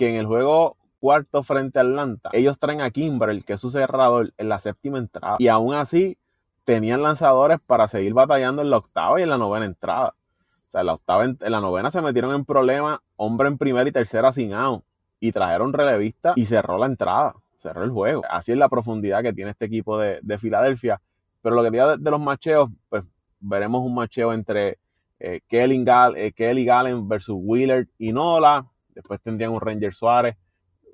que 0.03 0.09
en 0.09 0.17
el 0.17 0.27
juego 0.27 0.77
cuarto 0.99 1.45
frente 1.45 1.79
a 1.79 1.83
Atlanta, 1.83 2.31
ellos 2.33 2.59
traen 2.59 2.81
a 2.81 2.91
Kimbrel, 2.91 3.45
que 3.45 3.53
es 3.53 3.61
su 3.61 3.71
cerrador, 3.71 4.33
en 4.37 4.49
la 4.49 4.59
séptima 4.59 4.99
entrada. 4.99 5.37
Y 5.39 5.47
aún 5.47 5.77
así 5.77 6.19
tenían 6.65 7.03
lanzadores 7.03 7.61
para 7.65 7.87
seguir 7.87 8.13
batallando 8.13 8.63
en 8.63 8.71
la 8.71 8.79
octava 8.79 9.21
y 9.21 9.23
en 9.23 9.31
la 9.31 9.39
novena 9.39 9.65
entrada. 9.65 10.09
O 10.09 10.71
sea, 10.73 10.81
en 10.81 10.89
la 10.89 10.95
octava, 10.95 11.23
en 11.23 11.37
la 11.39 11.61
novena 11.61 11.93
se 11.93 12.03
metieron 12.03 12.35
en 12.35 12.45
problemas, 12.45 12.99
hombre 13.15 13.47
en 13.47 13.59
primera 13.59 13.89
y 13.89 13.93
tercera 13.93 14.33
sin 14.33 14.55
out. 14.55 14.83
Y 15.21 15.31
trajeron 15.31 15.73
relevista 15.73 16.33
y 16.35 16.47
cerró 16.47 16.79
la 16.79 16.87
entrada, 16.87 17.37
cerró 17.59 17.85
el 17.85 17.91
juego. 17.93 18.23
Así 18.29 18.51
es 18.51 18.59
la 18.59 18.69
profundidad 18.69 19.23
que 19.23 19.33
tiene 19.33 19.53
este 19.53 19.67
equipo 19.67 19.99
de, 19.99 20.39
Filadelfia. 20.41 21.01
Pero 21.43 21.55
lo 21.55 21.63
que 21.63 21.71
diga 21.71 21.97
de, 21.97 22.11
los 22.11 22.21
macheos, 22.21 22.71
pues 22.89 23.05
veremos 23.39 23.83
un 23.83 23.95
macheo 23.95 24.33
entre 24.33 24.79
eh, 25.21 25.43
Kelly, 25.47 25.85
eh, 26.17 26.33
Kelly 26.33 26.65
Gallen 26.65 27.09
versus 27.09 27.37
Wheeler 27.39 27.87
y 27.99 28.13
Nola. 28.13 28.67
Después 28.95 29.21
tendrían 29.21 29.53
un 29.53 29.61
Ranger 29.61 29.95
Suárez 29.95 30.37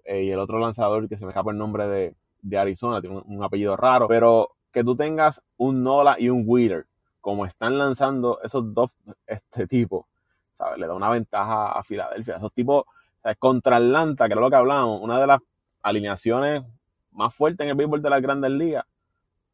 eh, 0.05 0.25
y 0.25 0.31
el 0.31 0.39
otro 0.39 0.59
lanzador 0.59 1.09
que 1.09 1.19
se 1.19 1.25
me 1.25 1.33
escapa 1.33 1.51
el 1.51 1.59
nombre 1.59 1.87
de, 1.87 2.59
Arizona, 2.59 3.01
tiene 3.01 3.21
un, 3.25 3.43
apellido 3.43 3.77
raro. 3.77 4.09
Pero 4.09 4.53
que 4.73 4.85
tú 4.85 4.97
tengas 4.97 5.43
un 5.57 5.83
Nola 5.83 6.17
y 6.19 6.31
un 6.31 6.45
Wheeler, 6.47 6.87
como 7.21 7.45
están 7.45 7.79
lanzando 7.79 8.41
esos 8.43 8.73
dos 8.73 8.91
este 9.27 9.67
tipo, 9.67 10.07
¿sabes? 10.53 10.79
Le 10.79 10.87
da 10.87 10.95
una 10.95 11.11
ventaja 11.11 11.73
a 11.73 11.83
Filadelfia. 11.83 12.37
Esos 12.37 12.53
tipos, 12.53 12.85
¿sabes? 13.23 13.37
contra 13.39 13.77
Atlanta, 13.77 14.27
que 14.27 14.33
era 14.33 14.41
lo 14.41 14.51
que 14.51 14.57
hablábamos, 14.57 15.01
una 15.03 15.21
de 15.21 15.27
las 15.27 15.41
alineaciones 15.83 16.65
más 17.13 17.35
fuertes 17.35 17.65
en 17.65 17.71
el 17.71 17.77
béisbol 17.77 18.01
de 18.01 18.11
las 18.11 18.23
grandes 18.23 18.51
ligas. 18.51 18.85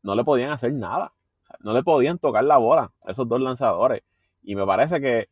no 0.03 0.15
le 0.15 0.23
podían 0.23 0.51
hacer 0.51 0.73
nada. 0.73 1.13
No 1.61 1.73
le 1.73 1.83
podían 1.83 2.19
tocar 2.19 2.45
la 2.45 2.59
bola 2.59 2.91
a 3.05 3.11
esos 3.11 3.27
dos 3.29 3.41
lanzadores. 3.41 4.03
Y 4.43 4.55
me 4.55 4.67
parece 4.67 5.01
que 5.01 5.29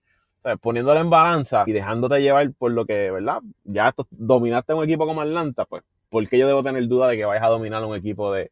poniéndole 0.61 1.01
en 1.01 1.11
balanza 1.11 1.65
y 1.67 1.73
dejándote 1.73 2.21
llevar 2.21 2.51
por 2.53 2.73
lo 2.73 2.85
que, 2.85 3.11
¿verdad? 3.11 3.39
Ya 3.65 3.95
dominaste 4.11 4.75
un 4.75 4.85
equipo 4.85 5.07
como 5.07 5.21
Atlanta, 5.21 5.65
pues, 5.65 5.83
¿por 6.09 6.29
qué 6.29 6.39
yo 6.39 6.47
debo 6.47 6.63
tener 6.63 6.87
duda 6.89 7.09
de 7.09 7.17
que 7.17 7.25
vayas 7.25 7.45
a 7.45 7.49
dominar 7.49 7.85
un 7.85 7.97
equipo 7.97 8.33
de, 8.33 8.51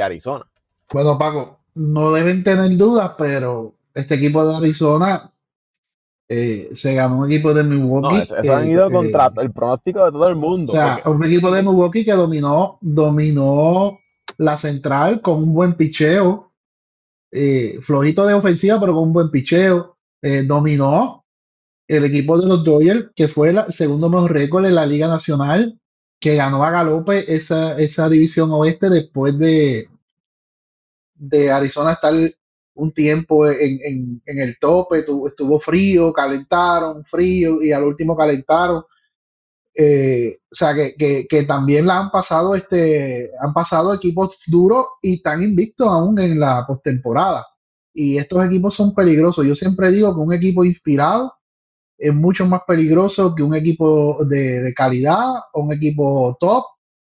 Arizona? 0.00 0.46
Bueno, 0.92 1.18
Paco, 1.18 1.60
no 1.74 2.12
deben 2.12 2.44
tener 2.44 2.76
dudas, 2.76 3.12
pero 3.18 3.74
este 3.94 4.14
equipo 4.14 4.46
de 4.46 4.56
Arizona 4.56 5.30
eh, 6.28 6.70
se 6.72 6.94
ganó 6.94 7.18
un 7.18 7.30
equipo 7.30 7.52
de 7.52 7.64
Milwaukee. 7.64 8.16
No, 8.30 8.36
eso, 8.36 8.56
han 8.56 8.70
ido 8.70 8.90
contra 8.90 9.30
el 9.36 9.52
pronóstico 9.52 10.04
de 10.04 10.12
todo 10.12 10.28
el 10.28 10.36
mundo. 10.36 10.72
O 10.72 10.74
sea, 10.74 11.02
un 11.04 11.24
equipo 11.24 11.50
de 11.50 11.62
Milwaukee 11.62 12.04
que 12.04 12.12
dominó, 12.12 12.78
dominó 12.80 13.98
la 14.38 14.56
central 14.56 15.20
con 15.20 15.42
un 15.42 15.54
buen 15.54 15.74
picheo, 15.74 16.52
eh, 17.30 17.78
flojito 17.82 18.26
de 18.26 18.34
ofensiva, 18.34 18.78
pero 18.80 18.94
con 18.94 19.04
un 19.04 19.12
buen 19.12 19.30
picheo. 19.30 19.95
Eh, 20.22 20.42
dominó 20.42 21.24
el 21.88 22.04
equipo 22.04 22.38
de 22.38 22.48
los 22.48 22.64
Dodgers, 22.64 23.10
que 23.14 23.28
fue 23.28 23.50
el 23.50 23.72
segundo 23.72 24.08
mejor 24.08 24.32
récord 24.32 24.66
en 24.66 24.74
la 24.74 24.86
Liga 24.86 25.08
Nacional, 25.08 25.78
que 26.18 26.36
ganó 26.36 26.64
a 26.64 26.70
galope 26.70 27.32
esa, 27.34 27.78
esa 27.78 28.08
división 28.08 28.50
oeste 28.52 28.88
después 28.88 29.38
de, 29.38 29.88
de 31.14 31.50
Arizona 31.50 31.92
estar 31.92 32.14
un 32.74 32.92
tiempo 32.92 33.48
en, 33.48 34.22
el 34.26 34.58
tope, 34.58 34.98
estuvo 34.98 35.58
frío, 35.58 36.12
calentaron, 36.12 37.04
frío, 37.04 37.62
y 37.62 37.72
al 37.72 37.84
último 37.84 38.16
calentaron. 38.16 38.84
Eh, 39.74 40.36
o 40.50 40.54
sea, 40.54 40.74
que, 40.74 41.44
también 41.46 41.86
la 41.86 41.98
han 41.98 42.10
pasado, 42.10 42.54
este, 42.54 43.30
han 43.40 43.52
pasado 43.52 43.94
equipos 43.94 44.38
duros 44.46 44.86
y 45.02 45.16
están 45.16 45.42
invictos 45.42 45.88
aún 45.88 46.18
en 46.18 46.38
la 46.38 46.64
postemporada. 46.66 47.46
Y 47.98 48.18
estos 48.18 48.44
equipos 48.44 48.74
son 48.74 48.94
peligrosos. 48.94 49.46
Yo 49.46 49.54
siempre 49.54 49.90
digo 49.90 50.14
que 50.14 50.20
un 50.20 50.32
equipo 50.34 50.66
inspirado 50.66 51.32
es 51.96 52.12
mucho 52.14 52.44
más 52.46 52.60
peligroso 52.66 53.34
que 53.34 53.42
un 53.42 53.54
equipo 53.54 54.22
de, 54.26 54.70
calidad 54.76 55.30
o 55.54 55.62
un 55.62 55.72
equipo 55.72 56.36
top, 56.38 56.64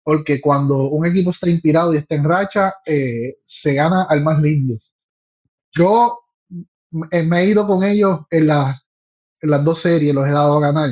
porque 0.02 0.40
cuando 0.40 0.88
un 0.88 1.06
equipo 1.06 1.30
está 1.30 1.48
inspirado 1.48 1.94
y 1.94 1.98
está 1.98 2.16
en 2.16 2.24
racha, 2.24 2.74
eh, 2.84 3.36
se 3.44 3.74
gana 3.74 4.06
al 4.08 4.24
más 4.24 4.42
lindo. 4.42 4.74
Yo 5.70 6.18
me 6.90 7.40
he 7.40 7.46
ido 7.46 7.64
con 7.64 7.84
ellos 7.84 8.22
en, 8.28 8.50
en 8.50 9.50
las 9.50 9.64
dos 9.64 9.80
series, 9.82 10.12
los 10.12 10.26
he 10.26 10.32
dado 10.32 10.56
a 10.56 10.60
ganar. 10.72 10.90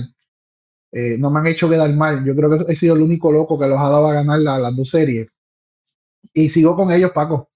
Eh, 0.93 1.17
no 1.19 1.33
me 1.33 1.41
han 1.41 1.49
hecho 1.49 1.69
quedar 1.69 1.93
mal. 1.95 2.25
Yo 2.25 2.37
creo 2.37 2.51
que 2.51 2.73
he 2.73 2.77
sido 2.77 2.95
el 2.95 3.03
único 3.03 3.33
loco 3.33 3.59
que 3.59 3.67
los 3.67 3.79
ha 3.81 3.91
dado 3.91 4.07
a 4.07 4.15
ganar 4.15 4.39
las 4.39 4.77
dos 4.77 4.89
series. 4.89 5.27
Y 6.33 6.49
sigo 6.49 6.77
con 6.77 6.93
ellos, 6.93 7.11
Paco. 7.13 7.51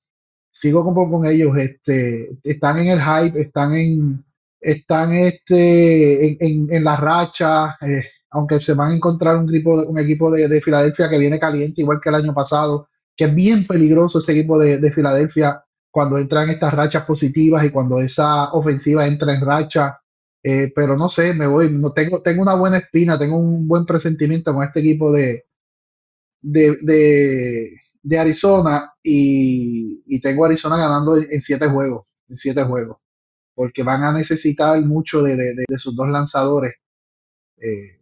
Sigo 0.54 0.84
con, 0.84 1.10
con 1.10 1.26
ellos. 1.26 1.56
Este, 1.56 2.38
están 2.44 2.78
en 2.78 2.86
el 2.86 3.00
hype, 3.00 3.40
están 3.40 3.74
en, 3.74 4.24
están 4.60 5.12
este, 5.12 6.44
en, 6.44 6.68
en, 6.72 6.84
la 6.84 6.96
racha. 6.96 7.76
Eh, 7.80 8.04
aunque 8.30 8.60
se 8.60 8.74
van 8.74 8.92
a 8.92 8.94
encontrar 8.94 9.36
un 9.36 9.48
un 9.48 9.98
equipo 9.98 10.30
de, 10.30 10.48
de, 10.48 10.60
Filadelfia 10.60 11.08
que 11.10 11.18
viene 11.18 11.40
caliente, 11.40 11.82
igual 11.82 12.00
que 12.00 12.08
el 12.08 12.14
año 12.16 12.32
pasado, 12.32 12.88
que 13.16 13.24
es 13.24 13.34
bien 13.34 13.66
peligroso 13.66 14.20
ese 14.20 14.32
equipo 14.32 14.58
de, 14.58 14.78
de 14.78 14.92
Filadelfia 14.92 15.64
cuando 15.90 16.18
entran 16.18 16.50
estas 16.50 16.72
rachas 16.72 17.04
positivas 17.04 17.64
y 17.64 17.70
cuando 17.70 18.00
esa 18.00 18.52
ofensiva 18.52 19.06
entra 19.06 19.34
en 19.34 19.40
racha. 19.40 20.00
Eh, 20.42 20.72
pero 20.74 20.96
no 20.96 21.08
sé, 21.08 21.34
me 21.34 21.46
voy, 21.48 21.70
no 21.72 21.92
tengo, 21.92 22.22
tengo 22.22 22.42
una 22.42 22.54
buena 22.54 22.78
espina, 22.78 23.18
tengo 23.18 23.38
un 23.38 23.66
buen 23.66 23.86
presentimiento 23.86 24.54
con 24.54 24.62
este 24.62 24.80
equipo 24.80 25.10
de, 25.10 25.46
de, 26.42 26.76
de, 26.82 27.80
Arizona 28.18 28.92
y, 29.02 30.02
y, 30.06 30.20
tengo 30.20 30.44
Arizona 30.44 30.76
ganando 30.76 31.16
en, 31.16 31.40
siete 31.40 31.68
juegos, 31.68 32.06
en 32.28 32.36
siete 32.36 32.62
juegos, 32.64 32.98
porque 33.54 33.82
van 33.82 34.04
a 34.04 34.12
necesitar 34.12 34.80
mucho 34.82 35.22
de, 35.22 35.36
de 35.36 35.78
sus 35.78 35.96
dos 35.96 36.08
lanzadores 36.08 36.74
eh, 37.58 38.00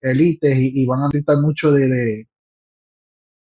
elites 0.00 0.56
y, 0.58 0.86
van 0.86 1.00
a 1.00 1.06
necesitar 1.08 1.38
mucho 1.38 1.72
de, 1.72 2.26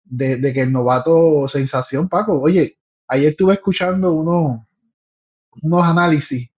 de, 0.04 0.52
que 0.52 0.60
el 0.60 0.72
novato 0.72 1.48
sensación, 1.48 2.08
Paco, 2.08 2.40
oye, 2.40 2.78
ayer 3.08 3.30
estuve 3.30 3.54
escuchando 3.54 4.12
unos, 4.12 4.60
unos 5.62 5.84
análisis 5.84 6.50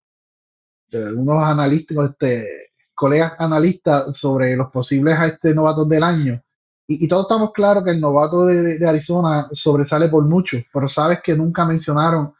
de 0.89 1.13
unos 1.13 1.43
analistas, 1.43 2.11
este, 2.11 2.71
colegas 2.93 3.33
analistas 3.39 4.17
sobre 4.17 4.55
los 4.55 4.71
posibles 4.71 5.17
a 5.17 5.27
este 5.27 5.53
novatos 5.53 5.89
del 5.89 6.03
año. 6.03 6.41
Y, 6.89 7.07
todos 7.07 7.23
estamos 7.23 7.51
claros 7.51 7.83
que 7.83 7.91
el 7.91 7.99
novato 7.99 8.45
de, 8.45 8.85
Arizona 8.87 9.49
sobresale 9.51 10.07
por 10.07 10.23
mucho, 10.23 10.57
pero 10.73 10.87
sabes 10.87 11.19
que 11.21 11.35
nunca 11.35 11.65
mencionaron 11.65 12.33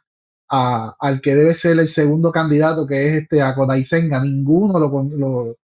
a, 0.48 0.96
al 0.98 1.20
que 1.20 1.34
debe 1.34 1.54
ser 1.54 1.78
el 1.78 1.90
segundo 1.90 2.32
candidato, 2.32 2.86
que 2.86 3.08
es 3.08 3.22
este 3.22 3.42
a 3.42 3.54
Senga. 3.84 4.22
Ninguno 4.22 4.78
lo, 4.78 4.88
lo, 4.88 5.56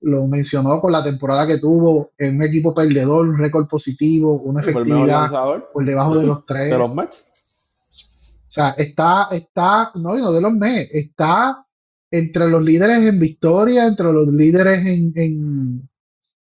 lo, 0.00 0.26
mencionó 0.26 0.80
con 0.80 0.92
la 0.92 1.04
temporada 1.04 1.46
que 1.46 1.58
tuvo 1.58 2.12
en 2.16 2.36
un 2.36 2.42
equipo 2.42 2.74
perdedor, 2.74 3.28
un 3.28 3.36
récord 3.36 3.66
positivo, 3.66 4.40
una 4.40 4.62
efectividad 4.62 5.30
por 5.70 5.84
debajo 5.84 6.16
de 6.18 6.26
los 6.26 6.46
tres. 6.46 6.70
De 6.70 6.78
los 6.78 6.94
Mets. 6.94 7.26
O 7.90 8.54
sea, 8.54 8.70
está, 8.70 9.28
está, 9.30 9.92
no, 9.94 10.16
no 10.16 10.32
de 10.32 10.40
los 10.40 10.52
Mets, 10.52 10.90
está 10.92 11.66
entre 12.10 12.48
los 12.48 12.62
líderes 12.62 12.98
en 12.98 13.18
victoria, 13.18 13.86
entre 13.86 14.10
los 14.10 14.28
líderes 14.28 14.86
en, 14.86 15.12
en, 15.16 15.88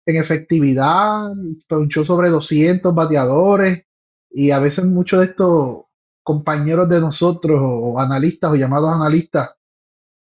en 0.06 0.18
efectividad, 0.18 1.32
ponchó 1.68 2.04
sobre 2.06 2.30
200 2.30 2.94
bateadores 2.94 3.84
y 4.32 4.52
a 4.52 4.60
veces 4.60 4.86
muchos 4.86 5.20
de 5.20 5.26
estos 5.28 5.84
compañeros 6.24 6.89
de 6.89 7.00
nosotros 7.02 7.60
o 7.62 8.00
analistas 8.00 8.52
o 8.52 8.56
llamados 8.56 8.92
analistas 8.92 9.52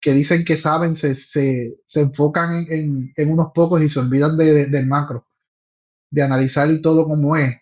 que 0.01 0.13
dicen 0.13 0.45
que 0.45 0.59
saben 0.59 0.95
se, 0.95 1.15
se, 1.15 1.79
se 1.87 2.01
enfocan 2.01 2.67
en, 2.69 3.13
en, 3.17 3.33
unos 3.33 3.53
pocos 3.55 3.81
y 3.83 3.89
se 3.89 4.01
olvidan 4.01 4.37
de, 4.37 4.67
del 4.67 4.87
macro, 4.87 5.27
de 6.11 6.23
analizar 6.23 6.69
todo 6.83 7.07
como 7.07 7.37
es. 7.37 7.57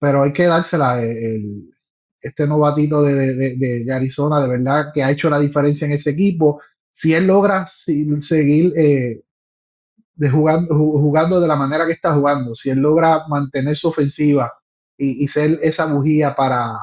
Pero 0.00 0.24
hay 0.24 0.32
que 0.32 0.46
dársela 0.46 1.00
el, 1.00 1.70
este 2.20 2.48
novatito 2.48 3.02
de, 3.02 3.14
de, 3.14 3.84
de, 3.84 3.92
Arizona, 3.92 4.40
de 4.40 4.48
verdad 4.48 4.86
que 4.92 5.04
ha 5.04 5.10
hecho 5.12 5.30
la 5.30 5.38
diferencia 5.38 5.84
en 5.84 5.92
ese 5.92 6.10
equipo. 6.10 6.60
Si 6.90 7.14
él 7.14 7.28
logra 7.28 7.64
seguir 7.66 8.72
eh, 8.76 9.22
de 10.18 10.30
jugando, 10.30 10.74
jugando 10.76 11.40
de 11.40 11.48
la 11.48 11.56
manera 11.56 11.86
que 11.86 11.92
está 11.92 12.14
jugando, 12.14 12.54
si 12.54 12.70
él 12.70 12.78
logra 12.80 13.26
mantener 13.28 13.76
su 13.76 13.88
ofensiva 13.88 14.52
y, 14.96 15.24
y 15.24 15.28
ser 15.28 15.60
esa 15.62 15.86
bujía 15.86 16.34
para, 16.34 16.76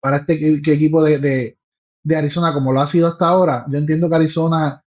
para 0.00 0.18
este 0.18 0.34
equipo 0.72 1.02
de, 1.04 1.56
de, 2.02 2.16
Arizona 2.16 2.54
como 2.54 2.72
lo 2.72 2.80
ha 2.80 2.86
sido 2.86 3.08
hasta 3.08 3.28
ahora, 3.28 3.66
yo 3.68 3.78
entiendo 3.78 4.08
que 4.08 4.16
Arizona 4.16 4.82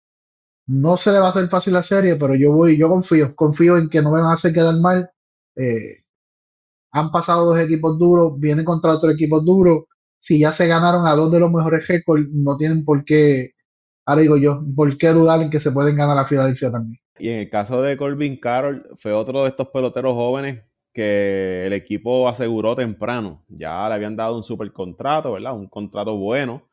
no 0.67 0.97
se 0.97 1.11
le 1.11 1.19
va 1.19 1.27
a 1.27 1.29
hacer 1.29 1.47
fácil 1.49 1.73
la 1.73 1.83
serie, 1.83 2.15
pero 2.15 2.35
yo 2.35 2.51
voy, 2.51 2.77
yo 2.77 2.89
confío, 2.89 3.35
confío 3.35 3.77
en 3.77 3.89
que 3.89 4.01
no 4.01 4.11
me 4.11 4.21
van 4.21 4.31
a 4.31 4.33
hacer 4.33 4.53
quedar 4.53 4.75
mal. 4.79 5.11
Eh, 5.55 6.03
han 6.91 7.11
pasado 7.11 7.45
dos 7.45 7.59
equipos 7.59 7.97
duros, 7.99 8.39
vienen 8.39 8.65
contra 8.65 8.91
otro 8.93 9.11
equipo 9.11 9.41
duro. 9.41 9.87
Si 10.19 10.39
ya 10.39 10.51
se 10.51 10.67
ganaron 10.67 11.05
a 11.07 11.15
dos 11.15 11.31
de 11.31 11.39
los 11.39 11.51
mejores 11.51 11.87
récords, 11.87 12.27
no 12.31 12.57
tienen 12.57 12.85
por 12.85 13.03
qué, 13.05 13.51
ahora 14.05 14.21
digo 14.21 14.37
yo, 14.37 14.63
por 14.75 14.97
qué 14.97 15.09
dudar 15.09 15.41
en 15.41 15.49
que 15.49 15.59
se 15.59 15.71
pueden 15.71 15.95
ganar 15.97 16.17
a 16.17 16.25
Filadelfia 16.25 16.71
también. 16.71 17.02
Y 17.19 17.29
en 17.29 17.39
el 17.39 17.49
caso 17.49 17.81
de 17.81 17.95
Corbin 17.97 18.37
Carroll, 18.37 18.87
fue 18.97 19.13
otro 19.13 19.43
de 19.43 19.49
estos 19.49 19.69
peloteros 19.69 20.13
jóvenes 20.13 20.63
que 20.91 21.65
el 21.65 21.73
equipo 21.73 22.27
aseguró 22.27 22.75
temprano. 22.75 23.43
Ya 23.47 23.87
le 23.87 23.95
habían 23.95 24.15
dado 24.15 24.35
un 24.35 24.43
super 24.43 24.71
contrato, 24.71 25.33
¿verdad? 25.33 25.53
Un 25.53 25.67
contrato 25.67 26.15
bueno, 26.17 26.69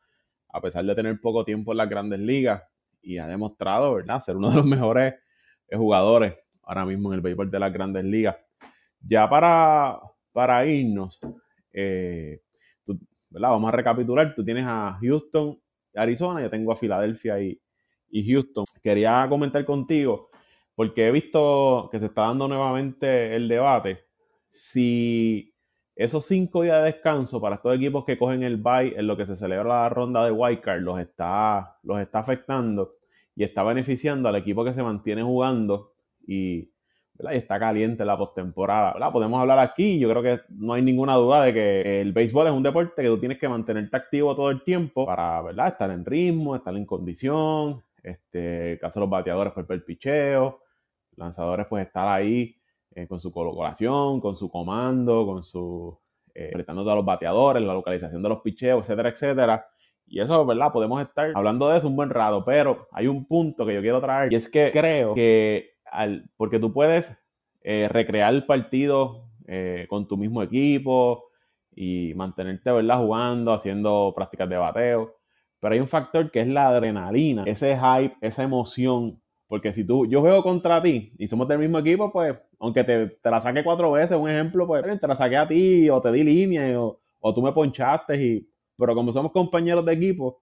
a 0.49 0.61
pesar 0.61 0.85
de 0.85 0.95
tener 0.95 1.19
poco 1.21 1.43
tiempo 1.43 1.71
en 1.71 1.77
las 1.77 1.89
grandes 1.89 2.19
ligas. 2.19 2.63
Y 3.01 3.17
ha 3.17 3.27
demostrado, 3.27 3.95
¿verdad?, 3.95 4.19
ser 4.19 4.37
uno 4.37 4.49
de 4.49 4.57
los 4.57 4.65
mejores 4.67 5.15
jugadores 5.71 6.35
ahora 6.63 6.85
mismo 6.85 7.09
en 7.09 7.15
el 7.15 7.21
béisbol 7.21 7.49
de 7.49 7.59
las 7.59 7.73
grandes 7.73 8.03
ligas. 8.03 8.35
Ya 8.99 9.27
para, 9.29 9.99
para 10.31 10.65
irnos, 10.65 11.19
eh, 11.73 12.41
vamos 13.29 13.69
a 13.69 13.75
recapitular. 13.75 14.33
Tú 14.35 14.43
tienes 14.43 14.65
a 14.67 14.97
Houston, 15.01 15.59
Arizona, 15.95 16.41
yo 16.41 16.49
tengo 16.49 16.71
a 16.71 16.75
Filadelfia 16.75 17.39
y, 17.41 17.59
Houston. 18.27 18.65
Quería 18.83 19.25
comentar 19.29 19.63
contigo, 19.65 20.29
porque 20.81 21.05
he 21.05 21.11
visto 21.11 21.89
que 21.91 21.99
se 21.99 22.07
está 22.07 22.23
dando 22.23 22.47
nuevamente 22.47 23.35
el 23.35 23.47
debate. 23.47 24.03
Si 24.49 25.53
esos 25.95 26.25
cinco 26.25 26.63
días 26.63 26.79
de 26.79 26.91
descanso 26.91 27.39
para 27.39 27.57
estos 27.57 27.75
equipos 27.75 28.03
que 28.03 28.17
cogen 28.17 28.41
el 28.41 28.57
bye 28.57 28.95
en 28.97 29.05
lo 29.05 29.15
que 29.15 29.27
se 29.27 29.35
celebra 29.35 29.83
la 29.83 29.89
ronda 29.89 30.25
de 30.25 30.31
wildcard 30.31 30.81
los 30.81 30.99
está, 30.99 31.77
los 31.83 31.99
está 31.99 32.17
afectando 32.17 32.95
y 33.35 33.43
está 33.43 33.61
beneficiando 33.61 34.27
al 34.27 34.37
equipo 34.37 34.65
que 34.65 34.73
se 34.73 34.81
mantiene 34.81 35.21
jugando 35.21 35.93
y 36.25 36.71
está 37.29 37.59
caliente 37.59 38.03
la 38.03 38.17
postemporada. 38.17 39.11
Podemos 39.11 39.39
hablar 39.39 39.59
aquí, 39.59 39.99
yo 39.99 40.09
creo 40.09 40.23
que 40.23 40.41
no 40.49 40.73
hay 40.73 40.81
ninguna 40.81 41.13
duda 41.13 41.43
de 41.43 41.53
que 41.53 42.01
el 42.01 42.11
béisbol 42.11 42.47
es 42.47 42.53
un 42.53 42.63
deporte 42.63 43.03
que 43.03 43.07
tú 43.07 43.19
tienes 43.19 43.37
que 43.37 43.47
mantenerte 43.47 43.95
activo 43.95 44.35
todo 44.35 44.49
el 44.49 44.63
tiempo 44.63 45.05
para 45.05 45.43
estar 45.67 45.91
en 45.91 46.03
ritmo, 46.03 46.55
estar 46.55 46.75
en 46.75 46.87
condición, 46.87 47.83
este, 48.03 48.79
caso 48.79 48.99
de 48.99 49.05
los 49.05 49.09
bateadores 49.09 49.53
pues 49.53 49.69
el 49.69 49.83
picheo, 49.83 50.60
lanzadores 51.21 51.67
pues 51.67 51.85
estar 51.85 52.07
ahí 52.07 52.55
eh, 52.95 53.07
con 53.07 53.19
su 53.19 53.31
colocación, 53.31 54.19
con 54.19 54.35
su 54.35 54.49
comando, 54.49 55.25
con 55.25 55.43
su 55.43 55.97
eh, 56.33 56.65
a 56.67 56.73
los 56.73 57.05
bateadores, 57.05 57.63
la 57.63 57.73
localización 57.73 58.21
de 58.21 58.29
los 58.29 58.41
picheos, 58.41 58.83
etcétera, 58.83 59.09
etcétera. 59.09 59.65
Y 60.07 60.19
eso, 60.19 60.45
¿verdad? 60.45 60.71
Podemos 60.71 61.01
estar 61.01 61.31
hablando 61.35 61.69
de 61.69 61.77
eso 61.77 61.87
un 61.87 61.95
buen 61.95 62.09
rato, 62.09 62.43
pero 62.43 62.87
hay 62.91 63.07
un 63.07 63.25
punto 63.25 63.65
que 63.65 63.73
yo 63.73 63.81
quiero 63.81 64.01
traer 64.01 64.31
y 64.31 64.35
es 64.35 64.49
que 64.49 64.69
creo 64.71 65.13
que, 65.13 65.75
al, 65.85 66.29
porque 66.35 66.59
tú 66.59 66.73
puedes 66.73 67.17
eh, 67.61 67.87
recrear 67.89 68.33
el 68.33 68.45
partido 68.45 69.29
eh, 69.47 69.85
con 69.89 70.07
tu 70.07 70.17
mismo 70.17 70.43
equipo 70.43 71.25
y 71.73 72.13
mantenerte, 72.15 72.71
¿verdad? 72.71 72.99
Jugando, 72.99 73.53
haciendo 73.53 74.13
prácticas 74.15 74.49
de 74.49 74.57
bateo, 74.57 75.15
pero 75.59 75.73
hay 75.73 75.79
un 75.79 75.87
factor 75.87 76.29
que 76.29 76.41
es 76.41 76.47
la 76.47 76.67
adrenalina, 76.67 77.43
ese 77.45 77.77
hype, 77.77 78.15
esa 78.19 78.43
emoción 78.43 79.21
porque 79.51 79.73
si 79.73 79.83
tú, 79.83 80.07
yo 80.07 80.21
juego 80.21 80.41
contra 80.43 80.81
ti 80.81 81.11
y 81.17 81.27
somos 81.27 81.45
del 81.45 81.59
mismo 81.59 81.77
equipo, 81.77 82.09
pues, 82.09 82.37
aunque 82.57 82.85
te, 82.85 83.07
te 83.07 83.29
la 83.29 83.41
saque 83.41 83.65
cuatro 83.65 83.91
veces, 83.91 84.15
un 84.15 84.29
ejemplo, 84.29 84.65
pues 84.65 84.81
te 84.97 85.05
la 85.05 85.13
saqué 85.13 85.35
a 85.35 85.45
ti 85.45 85.89
o 85.89 86.01
te 86.01 86.09
di 86.09 86.23
línea 86.23 86.81
o, 86.81 87.01
o 87.19 87.33
tú 87.33 87.41
me 87.41 87.51
ponchaste 87.51 88.15
y, 88.15 88.49
pero 88.77 88.95
como 88.95 89.11
somos 89.11 89.33
compañeros 89.33 89.85
de 89.85 89.91
equipo, 89.91 90.41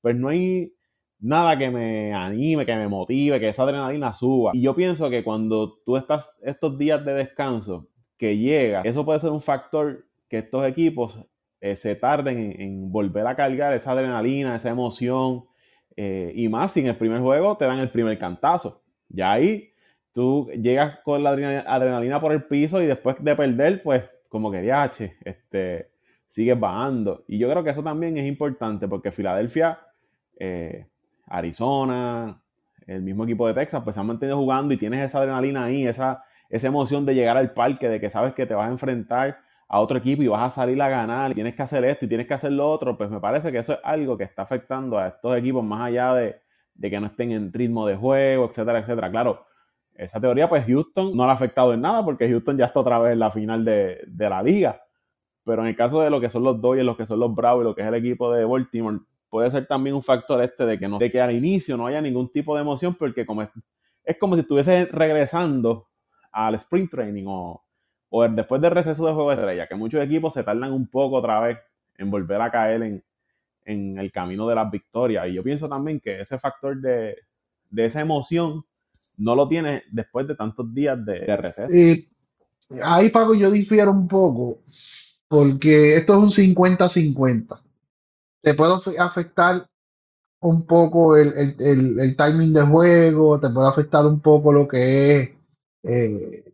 pues 0.00 0.16
no 0.16 0.30
hay 0.30 0.74
nada 1.20 1.56
que 1.56 1.70
me 1.70 2.12
anime, 2.12 2.66
que 2.66 2.74
me 2.74 2.88
motive, 2.88 3.38
que 3.38 3.48
esa 3.48 3.62
adrenalina 3.62 4.12
suba. 4.12 4.50
Y 4.52 4.62
yo 4.62 4.74
pienso 4.74 5.08
que 5.08 5.22
cuando 5.22 5.78
tú 5.86 5.96
estás 5.96 6.36
estos 6.42 6.76
días 6.76 7.04
de 7.04 7.14
descanso 7.14 7.86
que 8.16 8.36
llega, 8.36 8.80
eso 8.80 9.04
puede 9.04 9.20
ser 9.20 9.30
un 9.30 9.40
factor 9.40 10.04
que 10.28 10.38
estos 10.38 10.66
equipos 10.66 11.16
eh, 11.60 11.76
se 11.76 11.94
tarden 11.94 12.60
en, 12.60 12.90
volver 12.90 13.24
a 13.24 13.36
cargar 13.36 13.72
esa 13.72 13.92
adrenalina, 13.92 14.56
esa 14.56 14.70
emoción, 14.70 15.44
eh, 16.00 16.30
y 16.32 16.48
más 16.48 16.70
si 16.70 16.78
en 16.78 16.86
el 16.86 16.96
primer 16.96 17.20
juego 17.20 17.56
te 17.56 17.64
dan 17.64 17.80
el 17.80 17.90
primer 17.90 18.16
cantazo. 18.20 18.84
Ya 19.08 19.32
ahí 19.32 19.72
tú 20.12 20.48
llegas 20.50 21.00
con 21.00 21.24
la 21.24 21.30
adrenalina 21.30 22.20
por 22.20 22.30
el 22.30 22.44
piso 22.44 22.80
y 22.80 22.86
después 22.86 23.16
de 23.18 23.34
perder, 23.34 23.82
pues 23.82 24.04
como 24.28 24.48
que 24.52 24.70
H, 24.70 25.16
este, 25.24 25.90
sigues 26.28 26.58
bajando. 26.60 27.24
Y 27.26 27.36
yo 27.38 27.50
creo 27.50 27.64
que 27.64 27.70
eso 27.70 27.82
también 27.82 28.16
es 28.16 28.28
importante 28.28 28.86
porque 28.86 29.10
Filadelfia, 29.10 29.80
eh, 30.38 30.86
Arizona, 31.26 32.40
el 32.86 33.02
mismo 33.02 33.24
equipo 33.24 33.48
de 33.48 33.54
Texas, 33.54 33.82
pues 33.82 33.94
se 33.94 34.00
han 34.00 34.06
mantenido 34.06 34.38
jugando 34.38 34.72
y 34.72 34.76
tienes 34.76 35.04
esa 35.04 35.18
adrenalina 35.18 35.64
ahí, 35.64 35.84
esa, 35.84 36.22
esa 36.48 36.68
emoción 36.68 37.06
de 37.06 37.16
llegar 37.16 37.36
al 37.36 37.54
parque, 37.54 37.88
de 37.88 37.98
que 37.98 38.08
sabes 38.08 38.34
que 38.34 38.46
te 38.46 38.54
vas 38.54 38.68
a 38.68 38.72
enfrentar 38.72 39.40
a 39.68 39.80
otro 39.80 39.98
equipo 39.98 40.22
y 40.22 40.28
vas 40.28 40.42
a 40.42 40.50
salir 40.50 40.80
a 40.80 40.88
ganar, 40.88 41.30
y 41.30 41.34
tienes 41.34 41.54
que 41.54 41.62
hacer 41.62 41.84
esto 41.84 42.06
y 42.06 42.08
tienes 42.08 42.26
que 42.26 42.34
hacer 42.34 42.52
lo 42.52 42.70
otro, 42.70 42.96
pues 42.96 43.10
me 43.10 43.20
parece 43.20 43.52
que 43.52 43.58
eso 43.58 43.74
es 43.74 43.78
algo 43.84 44.16
que 44.16 44.24
está 44.24 44.42
afectando 44.42 44.98
a 44.98 45.08
estos 45.08 45.36
equipos 45.36 45.62
más 45.62 45.82
allá 45.82 46.14
de, 46.14 46.40
que 46.80 46.98
no 46.98 47.06
estén 47.06 47.32
en 47.32 47.52
ritmo 47.52 47.86
de 47.86 47.94
juego, 47.94 48.46
etcétera, 48.46 48.78
etcétera. 48.78 49.10
Claro, 49.10 49.44
esa 49.94 50.20
teoría, 50.20 50.48
pues 50.48 50.64
Houston 50.64 51.14
no 51.14 51.24
le 51.24 51.30
ha 51.30 51.34
afectado 51.34 51.74
en 51.74 51.82
nada 51.82 52.02
porque 52.02 52.28
Houston 52.28 52.56
ya 52.56 52.66
está 52.66 52.80
otra 52.80 52.98
vez 52.98 53.12
en 53.12 53.18
la 53.18 53.30
final 53.30 53.64
de, 53.64 54.06
la 54.16 54.42
liga. 54.42 54.80
Pero 55.44 55.62
en 55.62 55.68
el 55.68 55.76
caso 55.76 56.00
de 56.00 56.08
lo 56.08 56.20
que 56.20 56.30
son 56.30 56.44
los 56.44 56.60
Dodgers, 56.60 56.86
lo 56.86 56.96
que 56.96 57.04
son 57.04 57.20
los 57.20 57.34
Bravos 57.34 57.62
y 57.62 57.64
lo 57.64 57.74
que 57.74 57.82
es 57.82 57.88
el 57.88 57.94
equipo 57.94 58.32
de 58.32 58.44
Baltimore, 58.44 59.00
puede 59.28 59.50
ser 59.50 59.66
también 59.66 59.96
un 59.96 60.02
factor 60.02 60.42
este 60.42 60.64
de 60.64 60.78
que, 60.78 60.88
no, 60.88 60.98
de 60.98 61.10
que 61.10 61.20
al 61.20 61.34
inicio 61.34 61.76
no 61.76 61.86
haya 61.86 62.00
ningún 62.00 62.30
tipo 62.30 62.54
de 62.54 62.62
emoción 62.62 62.94
porque 62.94 63.26
como 63.26 63.42
es, 63.42 63.50
es 64.04 64.16
como 64.18 64.34
si 64.34 64.42
estuviese 64.42 64.86
regresando 64.86 65.88
al 66.32 66.54
sprint 66.54 66.90
training 66.90 67.24
o, 67.26 67.62
o 68.10 68.26
después 68.28 68.60
del 68.60 68.70
receso 68.70 69.06
de 69.06 69.12
juego 69.12 69.30
de 69.30 69.36
estrella, 69.36 69.66
que 69.66 69.74
muchos 69.74 70.02
equipos 70.02 70.32
se 70.34 70.42
tardan 70.42 70.72
un 70.72 70.86
poco 70.86 71.16
otra 71.16 71.40
vez 71.40 71.58
en 71.96 72.10
volver 72.10 72.40
a 72.40 72.50
caer 72.50 72.82
en, 72.82 73.02
el 73.98 74.10
camino 74.10 74.48
de 74.48 74.54
las 74.54 74.70
victorias. 74.70 75.28
Y 75.28 75.34
yo 75.34 75.42
pienso 75.42 75.68
también 75.68 76.00
que 76.00 76.22
ese 76.22 76.38
factor 76.38 76.80
de, 76.80 77.18
esa 77.76 78.00
emoción 78.00 78.64
no 79.18 79.34
lo 79.34 79.46
tiene 79.46 79.82
después 79.90 80.26
de 80.26 80.34
tantos 80.34 80.72
días 80.72 81.04
de, 81.04 81.36
receso. 81.36 81.68
ahí, 82.82 83.10
Paco, 83.10 83.34
yo 83.34 83.50
difiero 83.50 83.90
un 83.90 84.08
poco, 84.08 84.60
porque 85.28 85.96
esto 85.96 86.14
es 86.14 86.18
un 86.18 86.30
50-50. 86.30 87.60
Te 88.40 88.54
puede 88.54 88.72
afectar 88.98 89.68
un 90.40 90.64
poco 90.64 91.16
el, 91.16 92.16
timing 92.16 92.54
de 92.54 92.62
juego, 92.62 93.38
te 93.38 93.50
puede 93.50 93.68
afectar 93.68 94.06
un 94.06 94.20
poco 94.20 94.50
lo 94.50 94.66
que 94.66 95.20
es 95.20 95.30
eh, 95.82 96.47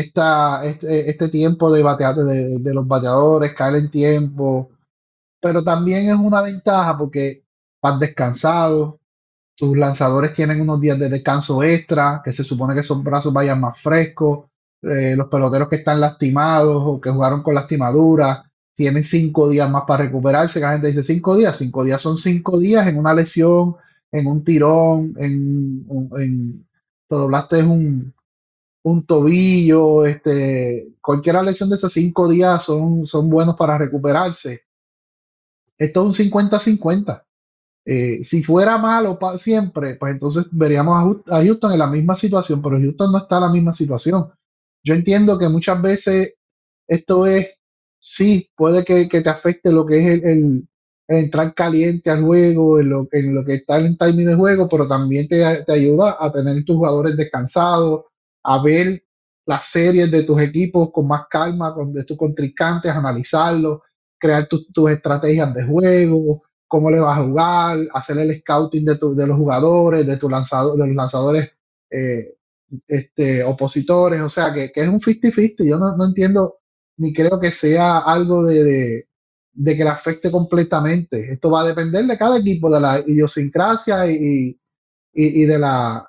este, 0.00 1.10
este 1.10 1.28
tiempo 1.28 1.72
de, 1.72 1.82
bateate, 1.82 2.22
de, 2.24 2.74
los 2.74 2.86
bateadores, 2.86 3.54
caer 3.54 3.76
en 3.76 3.90
tiempo, 3.90 4.70
pero 5.40 5.64
también 5.64 6.08
es 6.08 6.16
una 6.16 6.42
ventaja 6.42 6.96
porque 6.96 7.44
vas 7.82 7.98
descansado, 7.98 9.00
tus 9.56 9.76
lanzadores 9.76 10.32
tienen 10.32 10.60
unos 10.60 10.80
días 10.80 10.98
de 10.98 11.08
descanso 11.08 11.62
extra, 11.62 12.22
que 12.24 12.32
se 12.32 12.44
supone 12.44 12.74
que 12.74 12.80
esos 12.80 13.02
brazos 13.02 13.32
vayan 13.32 13.60
más 13.60 13.80
frescos, 13.80 14.46
eh, 14.82 15.14
los 15.16 15.28
peloteros 15.28 15.68
que 15.68 15.76
están 15.76 16.00
lastimados 16.00 16.82
o 16.86 17.00
que 17.00 17.10
jugaron 17.10 17.42
con 17.42 17.54
lastimaduras 17.54 18.42
tienen 18.74 19.02
cinco 19.02 19.48
días 19.48 19.68
más 19.68 19.82
para 19.88 20.04
recuperarse, 20.04 20.60
la 20.60 20.72
gente 20.72 20.86
dice 20.86 21.02
cinco 21.02 21.36
días, 21.36 21.56
cinco 21.56 21.82
días 21.82 22.00
son 22.00 22.16
cinco 22.16 22.60
días 22.60 22.86
en 22.86 22.96
una 22.96 23.12
lesión, 23.12 23.74
en 24.12 24.26
un 24.28 24.44
tirón, 24.44 25.14
en, 25.18 25.84
en, 26.16 26.66
te 27.08 27.16
doblaste 27.16 27.64
un, 27.64 28.14
un 28.90 29.04
tobillo, 29.06 30.06
este, 30.06 30.94
cualquier 31.00 31.42
lesión 31.44 31.70
de 31.70 31.76
esos 31.76 31.92
cinco 31.92 32.28
días 32.28 32.64
son, 32.64 33.06
son 33.06 33.28
buenos 33.28 33.56
para 33.56 33.78
recuperarse. 33.78 34.62
Esto 35.76 36.10
es 36.10 36.20
un 36.20 36.30
50-50. 36.30 37.24
Eh, 37.84 38.22
si 38.22 38.42
fuera 38.42 38.76
malo 38.78 39.18
siempre, 39.38 39.94
pues 39.96 40.12
entonces 40.12 40.46
veríamos 40.50 41.22
a, 41.26 41.42
Houston 41.42 41.72
en 41.72 41.78
la 41.78 41.86
misma 41.86 42.16
situación, 42.16 42.60
pero 42.60 42.78
Houston 42.78 43.12
no 43.12 43.18
está 43.18 43.36
en 43.36 43.42
la 43.42 43.50
misma 43.50 43.72
situación. 43.72 44.30
Yo 44.82 44.94
entiendo 44.94 45.38
que 45.38 45.48
muchas 45.48 45.80
veces 45.80 46.34
esto 46.86 47.26
es, 47.26 47.46
sí, 48.00 48.50
puede 48.56 48.84
que, 48.84 49.06
te 49.08 49.28
afecte 49.28 49.72
lo 49.72 49.86
que 49.86 50.14
es 50.14 50.22
el, 50.24 50.68
entrar 51.08 51.54
caliente 51.54 52.10
al 52.10 52.22
juego, 52.22 52.78
en 52.80 52.90
lo, 52.90 53.08
en 53.12 53.34
lo 53.34 53.44
que 53.44 53.54
está 53.54 53.78
en 53.78 53.96
timing 53.96 54.26
de 54.26 54.34
juego, 54.34 54.68
pero 54.68 54.86
también 54.86 55.26
te, 55.26 55.64
te 55.64 55.72
ayuda 55.72 56.16
a 56.20 56.30
tener 56.30 56.64
tus 56.64 56.76
jugadores 56.76 57.16
descansados, 57.16 58.04
a 58.42 58.62
ver 58.62 59.04
las 59.46 59.64
series 59.66 60.10
de 60.10 60.24
tus 60.24 60.40
equipos 60.40 60.90
con 60.92 61.06
más 61.06 61.22
calma, 61.30 61.74
con 61.74 61.92
de 61.92 62.04
tus 62.04 62.16
contrincantes, 62.16 62.90
analizarlos, 62.90 63.80
crear 64.18 64.46
tus 64.48 64.90
estrategias 64.90 65.54
de 65.54 65.64
juego, 65.64 66.42
cómo 66.66 66.90
le 66.90 67.00
vas 67.00 67.18
a 67.18 67.22
jugar, 67.22 67.78
hacer 67.94 68.18
el 68.18 68.40
scouting 68.40 68.84
de, 68.84 68.94
de 68.94 69.26
los 69.26 69.36
jugadores, 69.36 70.06
de, 70.06 70.16
tu 70.18 70.28
lanzador, 70.28 70.78
de 70.78 70.86
los 70.86 70.96
lanzadores 70.96 71.50
eh, 71.90 72.34
este, 72.86 73.42
opositores, 73.42 74.20
o 74.20 74.28
sea, 74.28 74.52
que, 74.52 74.70
es 74.74 74.88
un 74.88 75.00
50-50, 75.00 75.66
yo 75.66 75.78
no, 75.78 76.04
entiendo 76.04 76.58
ni 76.98 77.14
creo 77.14 77.40
que 77.40 77.50
sea 77.50 77.98
algo 77.98 78.44
de, 78.44 79.06
de, 79.52 79.76
que 79.76 79.84
le 79.84 79.90
afecte 79.90 80.30
completamente. 80.30 81.32
Esto 81.32 81.50
va 81.50 81.62
a 81.62 81.66
depender 81.66 82.04
de 82.04 82.18
cada 82.18 82.38
equipo, 82.38 82.70
de 82.70 82.80
la 82.80 83.00
idiosincrasia 83.00 84.10
y, 84.10 84.58
y, 85.14 85.42
y 85.42 85.46
de 85.46 85.58
la 85.58 86.08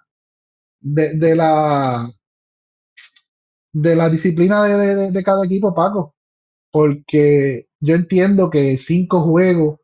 de, 0.81 1.35
la 1.35 2.09
de 3.71 3.95
la 3.95 4.09
disciplina 4.09 4.63
de, 4.63 5.23
cada 5.23 5.45
equipo, 5.45 5.73
Paco, 5.73 6.15
porque 6.71 7.67
yo 7.79 7.95
entiendo 7.95 8.49
que 8.49 8.77
cinco 8.77 9.21
juegos 9.21 9.79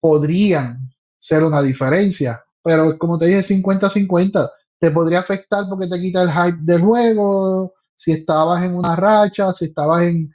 podrían 0.00 0.90
ser 1.18 1.44
una 1.44 1.62
diferencia, 1.62 2.44
pero 2.62 2.96
como 2.98 3.18
te 3.18 3.26
dije, 3.26 3.42
50-50, 3.42 4.50
te 4.78 4.90
podría 4.90 5.20
afectar 5.20 5.64
porque 5.68 5.88
te 5.88 6.00
quita 6.00 6.22
el 6.22 6.30
hype 6.30 6.58
del 6.62 6.82
juego, 6.82 7.72
si 7.94 8.12
estabas 8.12 8.64
en 8.64 8.74
una 8.74 8.94
racha, 8.94 9.52
si 9.52 9.66
estabas 9.66 10.04
en, 10.04 10.30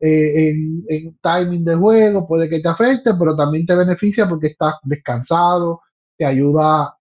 eh, 0.00 0.50
en 0.88 1.18
timing 1.20 1.64
de 1.64 1.74
juego, 1.74 2.26
puede 2.26 2.48
que 2.48 2.60
te 2.60 2.68
afecte, 2.68 3.14
pero 3.18 3.34
también 3.34 3.66
te 3.66 3.74
beneficia 3.74 4.28
porque 4.28 4.48
estás 4.48 4.74
descansado, 4.84 5.80
te 6.16 6.26
ayuda 6.26 6.96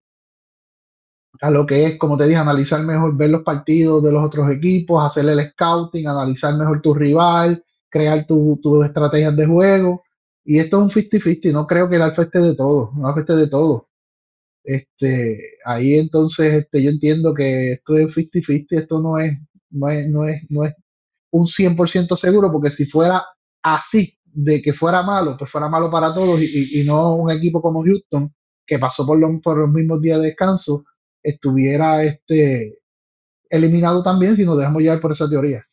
a 1.41 1.51
lo 1.51 1.65
que 1.65 1.85
es, 1.85 1.97
como 1.97 2.17
te 2.17 2.25
dije, 2.25 2.37
analizar 2.37 2.83
mejor, 2.83 3.15
ver 3.15 3.29
los 3.29 3.43
partidos 3.43 4.03
de 4.03 4.11
los 4.11 4.23
otros 4.23 4.49
equipos, 4.51 5.03
hacer 5.03 5.27
el 5.29 5.51
scouting, 5.51 6.07
analizar 6.07 6.55
mejor 6.55 6.81
tu 6.81 6.93
rival, 6.93 7.63
crear 7.89 8.25
tus 8.27 8.85
estrategias 8.85 9.35
de 9.35 9.45
juego. 9.45 10.03
Y 10.43 10.59
esto 10.59 10.77
es 10.77 10.83
un 10.83 11.03
50-50, 11.03 11.51
no 11.51 11.65
creo 11.67 11.89
que 11.89 11.95
el 11.95 12.01
afecte 12.03 12.39
de 12.39 12.55
todo, 12.55 12.91
no 12.95 13.07
afecte 13.07 13.35
de 13.35 13.47
todo. 13.47 13.89
Este, 14.63 15.37
ahí 15.65 15.95
entonces 15.95 16.53
este, 16.53 16.83
yo 16.83 16.89
entiendo 16.89 17.33
que 17.33 17.73
esto 17.73 17.97
es 17.97 18.15
50-50, 18.15 18.65
esto 18.71 19.01
no 19.01 19.19
es, 19.19 19.33
no 19.69 19.89
es, 19.89 20.07
no 20.09 20.25
es, 20.27 20.41
no 20.49 20.65
es 20.65 20.73
un 21.31 21.47
100% 21.47 22.15
seguro, 22.15 22.51
porque 22.51 22.71
si 22.71 22.85
fuera 22.85 23.23
así, 23.61 24.17
de 24.25 24.61
que 24.61 24.73
fuera 24.73 25.01
malo, 25.01 25.37
pues 25.37 25.49
fuera 25.49 25.69
malo 25.69 25.89
para 25.89 26.13
todos 26.13 26.41
y, 26.41 26.81
y 26.81 26.83
no 26.83 27.15
un 27.15 27.31
equipo 27.31 27.61
como 27.61 27.83
Houston, 27.83 28.33
que 28.65 28.79
pasó 28.79 29.05
por, 29.05 29.19
por 29.41 29.57
los 29.57 29.69
mismos 29.69 30.01
días 30.01 30.19
de 30.19 30.27
descanso, 30.27 30.83
estuviera 31.25 32.03
este, 32.03 32.77
eliminado 33.49 34.03
también 34.03 34.35
si 34.35 34.45
nos 34.45 34.57
dejamos 34.57 34.81
llevar 34.81 34.99
por 34.99 35.11
esa 35.11 35.29
teoría. 35.29 35.65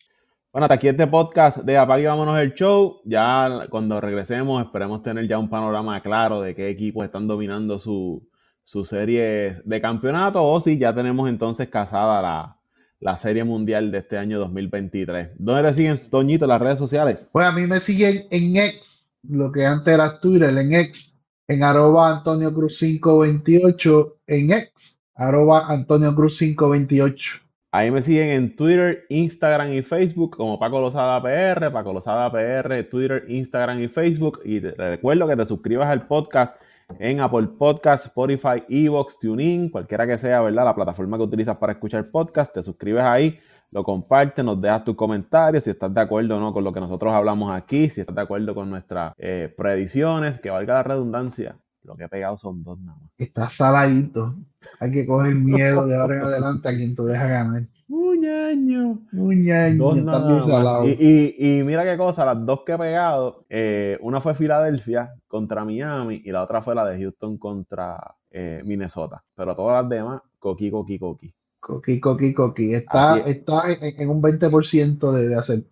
Bueno, 0.52 0.64
hasta 0.64 0.74
aquí 0.74 0.88
este 0.88 1.06
podcast 1.06 1.58
de 1.58 1.78
Apague 1.78 2.06
Vámonos 2.06 2.38
el 2.40 2.54
Show. 2.54 3.00
Ya 3.04 3.66
cuando 3.70 4.00
regresemos 4.00 4.62
esperemos 4.62 5.02
tener 5.02 5.26
ya 5.28 5.38
un 5.38 5.48
panorama 5.48 6.00
claro 6.02 6.40
de 6.40 6.54
qué 6.54 6.68
equipos 6.68 7.04
están 7.04 7.26
dominando 7.26 7.78
su, 7.78 8.28
su 8.64 8.84
serie 8.84 9.62
de 9.64 9.80
campeonato 9.80 10.42
o 10.42 10.60
si 10.60 10.78
ya 10.78 10.94
tenemos 10.94 11.28
entonces 11.28 11.68
casada 11.68 12.20
la, 12.20 12.58
la 13.00 13.16
Serie 13.16 13.44
Mundial 13.44 13.90
de 13.90 13.98
este 13.98 14.16
año 14.16 14.38
2023. 14.38 15.32
¿Dónde 15.38 15.68
te 15.68 15.74
siguen, 15.74 15.96
Toñito, 16.10 16.46
las 16.46 16.62
redes 16.62 16.78
sociales? 16.78 17.26
Pues 17.32 17.46
a 17.46 17.52
mí 17.52 17.66
me 17.66 17.80
siguen 17.80 18.26
en 18.30 18.56
X, 18.56 19.10
lo 19.22 19.50
que 19.52 19.66
antes 19.66 19.92
era 19.92 20.20
Twitter, 20.20 20.56
en 20.56 20.74
X, 20.74 21.16
en 21.48 21.62
arroba 21.62 22.16
Antonio 22.18 22.54
Cruz 22.54 22.78
528, 22.78 24.18
en 24.26 24.52
X, 24.52 25.01
arroba 25.14 25.66
Antonio 25.68 26.14
Cruz 26.14 26.38
528. 26.38 27.40
Ahí 27.74 27.90
me 27.90 28.02
siguen 28.02 28.28
en 28.28 28.54
Twitter, 28.54 29.06
Instagram 29.08 29.72
y 29.72 29.82
Facebook 29.82 30.36
como 30.36 30.58
Paco 30.58 30.80
Lozada 30.80 31.22
PR, 31.22 31.72
Paco 31.72 31.92
Lozada 31.92 32.30
PR, 32.30 32.84
Twitter, 32.84 33.24
Instagram 33.28 33.82
y 33.82 33.88
Facebook. 33.88 34.40
Y 34.44 34.60
te 34.60 34.72
recuerdo 34.72 35.26
que 35.26 35.36
te 35.36 35.46
suscribas 35.46 35.88
al 35.88 36.06
podcast 36.06 36.60
en 36.98 37.20
Apple 37.20 37.48
Podcast, 37.58 38.06
Spotify, 38.06 38.62
Evox, 38.68 39.18
TuneIn, 39.18 39.70
cualquiera 39.70 40.06
que 40.06 40.18
sea, 40.18 40.40
¿verdad? 40.40 40.64
La 40.64 40.74
plataforma 40.74 41.16
que 41.16 41.22
utilizas 41.22 41.58
para 41.58 41.72
escuchar 41.72 42.04
podcast, 42.10 42.52
te 42.52 42.62
suscribes 42.62 43.04
ahí, 43.04 43.36
lo 43.70 43.82
compartes, 43.82 44.44
nos 44.44 44.60
dejas 44.60 44.84
tus 44.84 44.94
comentarios, 44.94 45.64
si 45.64 45.70
estás 45.70 45.92
de 45.92 46.00
acuerdo 46.00 46.36
o 46.36 46.40
no 46.40 46.52
con 46.52 46.64
lo 46.64 46.72
que 46.72 46.80
nosotros 46.80 47.12
hablamos 47.12 47.50
aquí, 47.50 47.88
si 47.88 48.00
estás 48.00 48.14
de 48.14 48.22
acuerdo 48.22 48.54
con 48.54 48.68
nuestras 48.70 49.14
eh, 49.18 49.52
predicciones, 49.56 50.40
que 50.40 50.50
valga 50.50 50.74
la 50.74 50.82
redundancia, 50.82 51.56
lo 51.84 51.96
que 51.96 52.04
he 52.04 52.08
pegado 52.08 52.36
son 52.38 52.62
dos 52.62 52.78
nada 52.80 52.98
más. 53.00 53.10
Está 53.18 53.48
saladito. 53.50 54.36
Hay 54.80 54.92
que 54.92 55.06
coger 55.06 55.34
miedo 55.34 55.86
de 55.86 55.96
ahora 55.96 56.16
en 56.16 56.22
adelante 56.26 56.68
a 56.68 56.74
quien 56.76 56.94
tú 56.94 57.04
dejas 57.04 57.28
ganar. 57.28 57.62
Un 57.88 58.24
año. 58.24 58.98
Un 59.12 59.50
año, 59.50 59.84
Dos 59.84 59.98
está 59.98 60.10
nada 60.12 60.26
bien 60.28 60.38
más. 60.38 60.48
salado. 60.48 60.84
Y, 60.88 60.96
y- 61.38 61.58
y 61.58 61.62
mira 61.64 61.84
qué 61.84 61.96
cosa, 61.98 62.24
las 62.24 62.44
dos 62.46 62.60
que 62.64 62.72
he 62.72 62.78
pegado, 62.78 63.44
eh, 63.50 63.98
una 64.00 64.20
fue 64.20 64.34
Filadelfia 64.34 65.12
contra 65.28 65.64
Miami 65.64 66.22
y 66.24 66.30
la 66.30 66.42
otra 66.42 66.62
fue 66.62 66.74
la 66.74 66.84
de 66.86 66.98
Houston 67.02 67.36
contra 67.38 67.98
eh, 68.30 68.62
Minnesota. 68.64 69.22
Pero 69.34 69.54
todas 69.54 69.82
las 69.82 69.90
demás, 69.90 70.22
coqui, 70.38 70.70
coqui, 70.70 70.98
coqui. 70.98 71.34
Coqui, 71.60 72.00
coqui, 72.00 72.32
coqui. 72.32 72.74
Está, 72.74 73.18
es. 73.18 73.26
está 73.36 73.70
en, 73.70 74.00
en 74.00 74.08
un 74.08 74.22
20% 74.22 75.12
de, 75.12 75.28
de 75.28 75.34
hacer. 75.36 75.64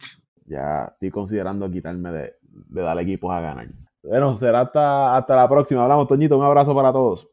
Ya 0.46 0.90
estoy 0.92 1.10
considerando 1.10 1.70
quitarme 1.70 2.10
de, 2.12 2.34
de 2.68 2.82
darle 2.82 3.02
equipos 3.02 3.32
a 3.32 3.40
ganar. 3.40 3.66
Bueno, 4.02 4.36
será 4.36 4.62
hasta, 4.62 5.16
hasta 5.16 5.36
la 5.36 5.48
próxima. 5.48 5.82
Hablamos, 5.82 6.06
Toñito. 6.06 6.36
Un 6.38 6.44
abrazo 6.44 6.74
para 6.74 6.92
todos. 6.92 7.30